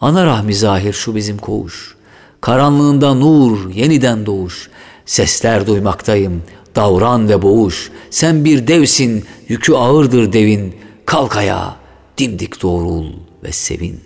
Ana 0.02 0.26
rahmi 0.26 0.56
zahir 0.56 0.94
şu 0.94 1.16
bizim 1.16 1.38
koğuş, 1.38 1.96
karanlığında 2.42 3.14
nur, 3.14 3.74
yeniden 3.74 4.26
doğuş, 4.26 4.70
sesler 5.06 5.68
duymaktayım, 5.68 6.44
davran 6.76 7.30
ve 7.30 7.42
boğuş, 7.42 7.92
sen 8.10 8.46
bir 8.46 8.68
devsin, 8.68 9.26
yükü 9.48 9.74
ağırdır 9.74 10.34
devin, 10.34 10.76
kalk 11.06 11.38
ayağa, 11.38 11.76
dimdik 12.18 12.62
doğrul 12.62 13.06
ve 13.44 13.52
sevin. 13.52 14.00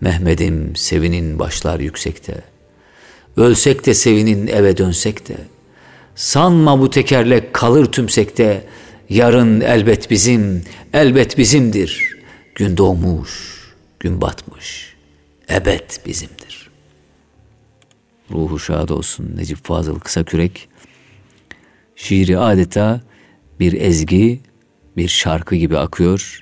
Mehmet'im 0.00 0.76
sevinin 0.76 1.38
başlar 1.38 1.80
yüksekte, 1.80 2.42
ölsek 3.36 3.86
de 3.86 3.94
sevinin 3.94 4.46
eve 4.46 4.76
dönsek 4.76 5.28
de.'' 5.28 5.59
Sanma 6.20 6.80
bu 6.80 6.90
tekerlek 6.90 7.54
kalır 7.54 7.92
tümsekte. 7.92 8.66
Yarın 9.08 9.60
elbet 9.60 10.10
bizim, 10.10 10.62
elbet 10.92 11.38
bizimdir. 11.38 12.16
Gün 12.54 12.76
doğmuş, 12.76 13.64
gün 14.00 14.20
batmış. 14.20 14.96
Ebed 15.50 15.90
bizimdir. 16.06 16.70
Ruhu 18.30 18.58
şad 18.58 18.88
olsun 18.88 19.36
Necip 19.36 19.64
Fazıl 19.64 19.98
Kısakürek. 19.98 20.68
Şiiri 21.96 22.38
adeta 22.38 23.00
bir 23.60 23.72
ezgi, 23.72 24.40
bir 24.96 25.08
şarkı 25.08 25.56
gibi 25.56 25.78
akıyor 25.78 26.40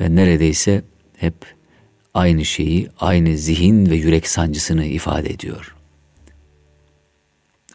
ve 0.00 0.16
neredeyse 0.16 0.84
hep 1.16 1.34
aynı 2.14 2.44
şeyi, 2.44 2.88
aynı 3.00 3.38
zihin 3.38 3.90
ve 3.90 3.96
yürek 3.96 4.28
sancısını 4.28 4.84
ifade 4.84 5.30
ediyor. 5.30 5.71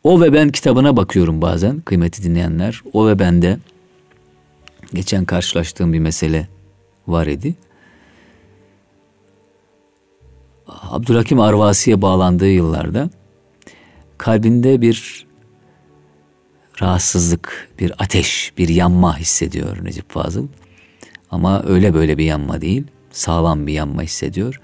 O 0.08 0.22
ve 0.22 0.34
ben 0.34 0.50
kitabına 0.50 0.98
bakıyorum 0.98 1.42
bazen 1.42 1.80
kıymeti 1.80 2.24
dinleyenler. 2.24 2.82
O 2.94 3.08
ve 3.08 3.20
bende 3.20 3.58
geçen 4.94 5.26
karşılaştığım 5.26 5.94
bir 5.94 6.00
mesele 6.00 6.48
var 7.08 7.28
idi. 7.28 7.56
Abdülhakim 10.68 11.40
Arvasi'ye 11.40 12.02
bağlandığı 12.02 12.50
yıllarda 12.50 13.10
kalbinde 14.18 14.82
bir 14.82 15.28
rahatsızlık, 16.82 17.70
bir 17.80 17.94
ateş, 18.00 18.54
bir 18.58 18.70
yanma 18.70 19.18
hissediyor 19.18 19.78
Necip 19.84 20.12
Fazıl. 20.12 20.48
Ama 21.32 21.64
öyle 21.64 21.94
böyle 21.94 22.18
bir 22.18 22.26
yanma 22.26 22.62
değil, 22.62 22.84
sağlam 23.12 23.68
bir 23.68 23.74
yanma 23.74 24.02
hissediyor 24.02 24.62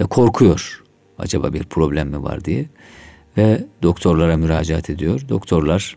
ve 0.00 0.04
korkuyor. 0.04 0.82
Acaba 1.18 1.52
bir 1.52 1.64
problem 1.64 2.08
mi 2.08 2.22
var 2.22 2.44
diye 2.44 2.66
ve 3.36 3.64
doktorlara 3.82 4.36
müracaat 4.36 4.90
ediyor. 4.90 5.20
Doktorlar 5.28 5.96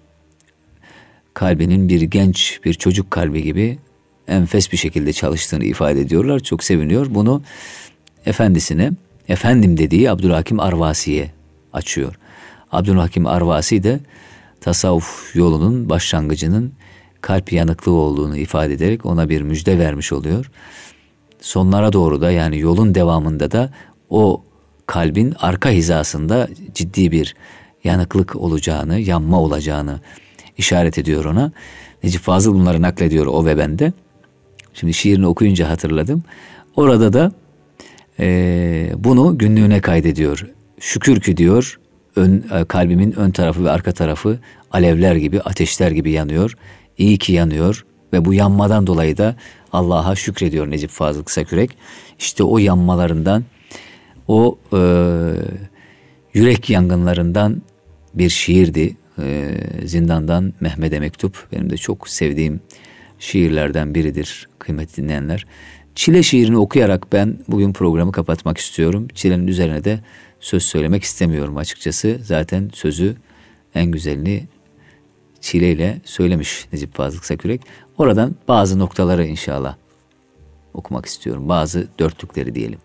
kalbinin 1.33 1.89
bir 1.89 2.01
genç 2.01 2.59
bir 2.65 2.73
çocuk 2.73 3.11
kalbi 3.11 3.43
gibi 3.43 3.77
enfes 4.27 4.71
bir 4.71 4.77
şekilde 4.77 5.13
çalıştığını 5.13 5.63
ifade 5.63 6.01
ediyorlar. 6.01 6.39
Çok 6.39 6.63
seviniyor. 6.63 7.07
Bunu 7.09 7.41
efendisine, 8.25 8.91
efendim 9.27 9.77
dediği 9.77 10.11
Abdülhakim 10.11 10.59
Arvasi'ye 10.59 11.31
açıyor. 11.73 12.15
Abdülhakim 12.71 13.27
Arvasi 13.27 13.83
de 13.83 13.99
tasavvuf 14.61 15.35
yolunun 15.35 15.89
başlangıcının 15.89 16.73
kalp 17.21 17.53
yanıklığı 17.53 17.91
olduğunu 17.91 18.37
ifade 18.37 18.73
ederek 18.73 19.05
ona 19.05 19.29
bir 19.29 19.41
müjde 19.41 19.79
vermiş 19.79 20.13
oluyor. 20.13 20.51
Sonlara 21.41 21.93
doğru 21.93 22.21
da 22.21 22.31
yani 22.31 22.59
yolun 22.59 22.95
devamında 22.95 23.51
da 23.51 23.73
o 24.09 24.43
kalbin 24.87 25.33
arka 25.39 25.69
hizasında 25.69 26.47
ciddi 26.73 27.11
bir 27.11 27.35
yanıklık 27.83 28.35
olacağını, 28.35 28.99
yanma 28.99 29.39
olacağını 29.39 29.99
işaret 30.57 30.97
ediyor 30.97 31.25
ona. 31.25 31.51
Necip 32.03 32.21
Fazıl 32.21 32.53
bunları 32.53 32.81
naklediyor 32.81 33.25
o 33.25 33.45
ve 33.45 33.57
bende. 33.57 33.93
Şimdi 34.73 34.93
şiirini 34.93 35.27
okuyunca 35.27 35.69
hatırladım. 35.69 36.23
Orada 36.75 37.13
da 37.13 37.31
e, 38.19 38.91
bunu 38.97 39.37
günlüğüne 39.37 39.81
kaydediyor. 39.81 40.47
Şükür 40.79 41.21
ki 41.21 41.37
diyor 41.37 41.79
ön, 42.15 42.45
e, 42.53 42.65
kalbimin 42.65 43.11
ön 43.11 43.31
tarafı 43.31 43.65
ve 43.65 43.71
arka 43.71 43.91
tarafı 43.91 44.39
alevler 44.71 45.15
gibi, 45.15 45.41
ateşler 45.41 45.91
gibi 45.91 46.11
yanıyor. 46.11 46.57
İyi 46.97 47.17
ki 47.17 47.33
yanıyor 47.33 47.85
ve 48.13 48.25
bu 48.25 48.33
yanmadan 48.33 48.87
dolayı 48.87 49.17
da 49.17 49.35
Allah'a 49.73 50.15
şükrediyor 50.15 50.71
Necip 50.71 50.89
Fazıl 50.89 51.23
Kısakürek. 51.23 51.77
İşte 52.19 52.43
o 52.43 52.57
yanmalarından 52.57 53.43
o 54.27 54.59
e, 54.73 54.79
yürek 56.33 56.69
yangınlarından 56.69 57.61
bir 58.13 58.29
şiirdi. 58.29 58.95
E, 59.19 59.57
Zindandan 59.85 60.53
Mehmet'e 60.59 60.99
mektup. 60.99 61.47
Benim 61.51 61.69
de 61.69 61.77
çok 61.77 62.09
sevdiğim 62.09 62.61
şiirlerden 63.19 63.95
biridir 63.95 64.49
kıymetli 64.59 65.03
dinleyenler. 65.03 65.45
Çile 65.95 66.23
şiirini 66.23 66.57
okuyarak 66.57 67.13
ben 67.13 67.39
bugün 67.47 67.73
programı 67.73 68.11
kapatmak 68.11 68.57
istiyorum. 68.57 69.07
Çilenin 69.13 69.47
üzerine 69.47 69.83
de 69.83 69.99
söz 70.39 70.63
söylemek 70.63 71.03
istemiyorum 71.03 71.57
açıkçası. 71.57 72.19
Zaten 72.23 72.69
sözü 72.73 73.15
en 73.75 73.85
güzelini 73.85 74.43
çileyle 75.41 76.01
söylemiş 76.05 76.65
Necip 76.73 76.95
Fazıl 76.95 77.19
Sakürek. 77.19 77.61
Oradan 77.97 78.35
bazı 78.47 78.79
noktaları 78.79 79.25
inşallah 79.25 79.75
okumak 80.73 81.05
istiyorum. 81.05 81.49
Bazı 81.49 81.87
dörtlükleri 81.99 82.55
diyelim. 82.55 82.79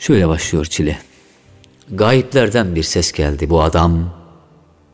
Şöyle 0.00 0.28
başlıyor 0.28 0.64
çile. 0.64 0.98
Gayiplerden 1.90 2.74
bir 2.74 2.82
ses 2.82 3.12
geldi 3.12 3.50
bu 3.50 3.62
adam. 3.62 4.14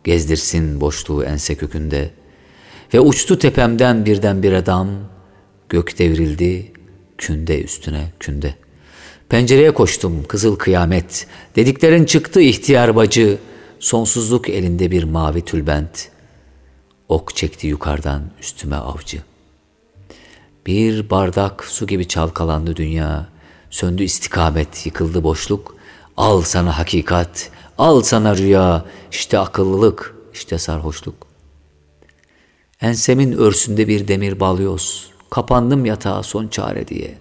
Gezdirsin 0.05 0.81
boşluğu 0.81 1.25
ense 1.25 1.55
kökünde. 1.55 2.11
Ve 2.95 3.01
uçtu 3.01 3.39
tepemden 3.39 4.07
birden 4.07 4.43
bir 4.43 4.53
adam. 4.53 4.89
Gök 5.69 5.99
devrildi 5.99 6.73
künde 7.19 7.63
üstüne 7.63 8.13
künde. 8.21 8.55
Pencereye 9.29 9.75
koştum 9.75 10.25
kızıl 10.25 10.57
kıyamet. 10.57 11.27
Dediklerin 11.57 12.05
çıktı 12.05 12.41
ihtiyar 12.41 12.97
bacı. 12.97 13.39
Sonsuzluk 13.81 14.49
elinde 14.49 14.91
bir 14.91 15.05
mavi 15.05 15.45
tülbent. 15.45 16.09
Ok 17.09 17.37
çekti 17.37 17.67
yukarıdan 17.67 18.23
üstüme 18.41 18.77
avcı. 18.77 19.19
Bir 20.67 21.11
bardak 21.11 21.65
su 21.65 21.87
gibi 21.87 22.09
çalkalandı 22.09 22.77
dünya 22.77 23.36
Söndü 23.71 24.03
istikamet, 24.03 24.87
yıkıldı 24.87 25.23
boşluk. 25.23 25.77
Al 26.17 26.43
sana 26.43 26.79
hakikat, 26.79 27.51
al 27.79 28.03
sana 28.03 28.37
rüya, 28.37 28.85
işte 29.13 29.39
akıllılık, 29.39 30.15
işte 30.35 30.59
sarhoşluk. 30.59 31.27
Ensemin 32.81 33.33
örsünde 33.33 33.89
bir 33.89 34.09
demir 34.09 34.41
balyoz, 34.41 35.11
kapandım 35.31 35.85
yatağa 35.85 36.23
son 36.23 36.49
çare 36.49 36.89
diye. 36.89 37.19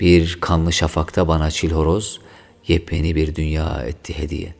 Bir 0.00 0.38
kanlı 0.40 0.72
şafakta 0.72 1.28
bana 1.28 1.50
çil 1.50 1.70
horoz, 1.70 2.20
yepyeni 2.66 3.16
bir 3.16 3.34
dünya 3.34 3.82
etti 3.86 4.18
hediye. 4.18 4.54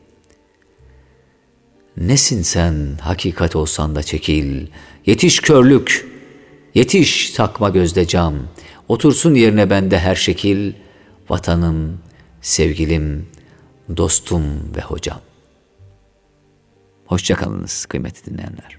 Nesin 1.97 2.41
sen, 2.41 2.97
hakikat 3.01 3.55
olsan 3.55 3.95
da 3.95 4.03
çekil, 4.03 4.67
yetiş 5.05 5.39
körlük, 5.39 6.07
yetiş 6.73 7.31
takma 7.31 7.69
gözde 7.69 8.07
cam, 8.07 8.35
otursun 8.87 9.35
yerine 9.35 9.69
bende 9.69 9.99
her 9.99 10.15
şekil.'' 10.15 10.86
Vatanım, 11.29 11.99
sevgilim, 12.41 13.29
dostum 13.97 14.75
ve 14.75 14.81
hocam. 14.81 15.21
Hoşçakalınız 17.05 17.85
kıymetli 17.85 18.31
dinleyenler. 18.31 18.76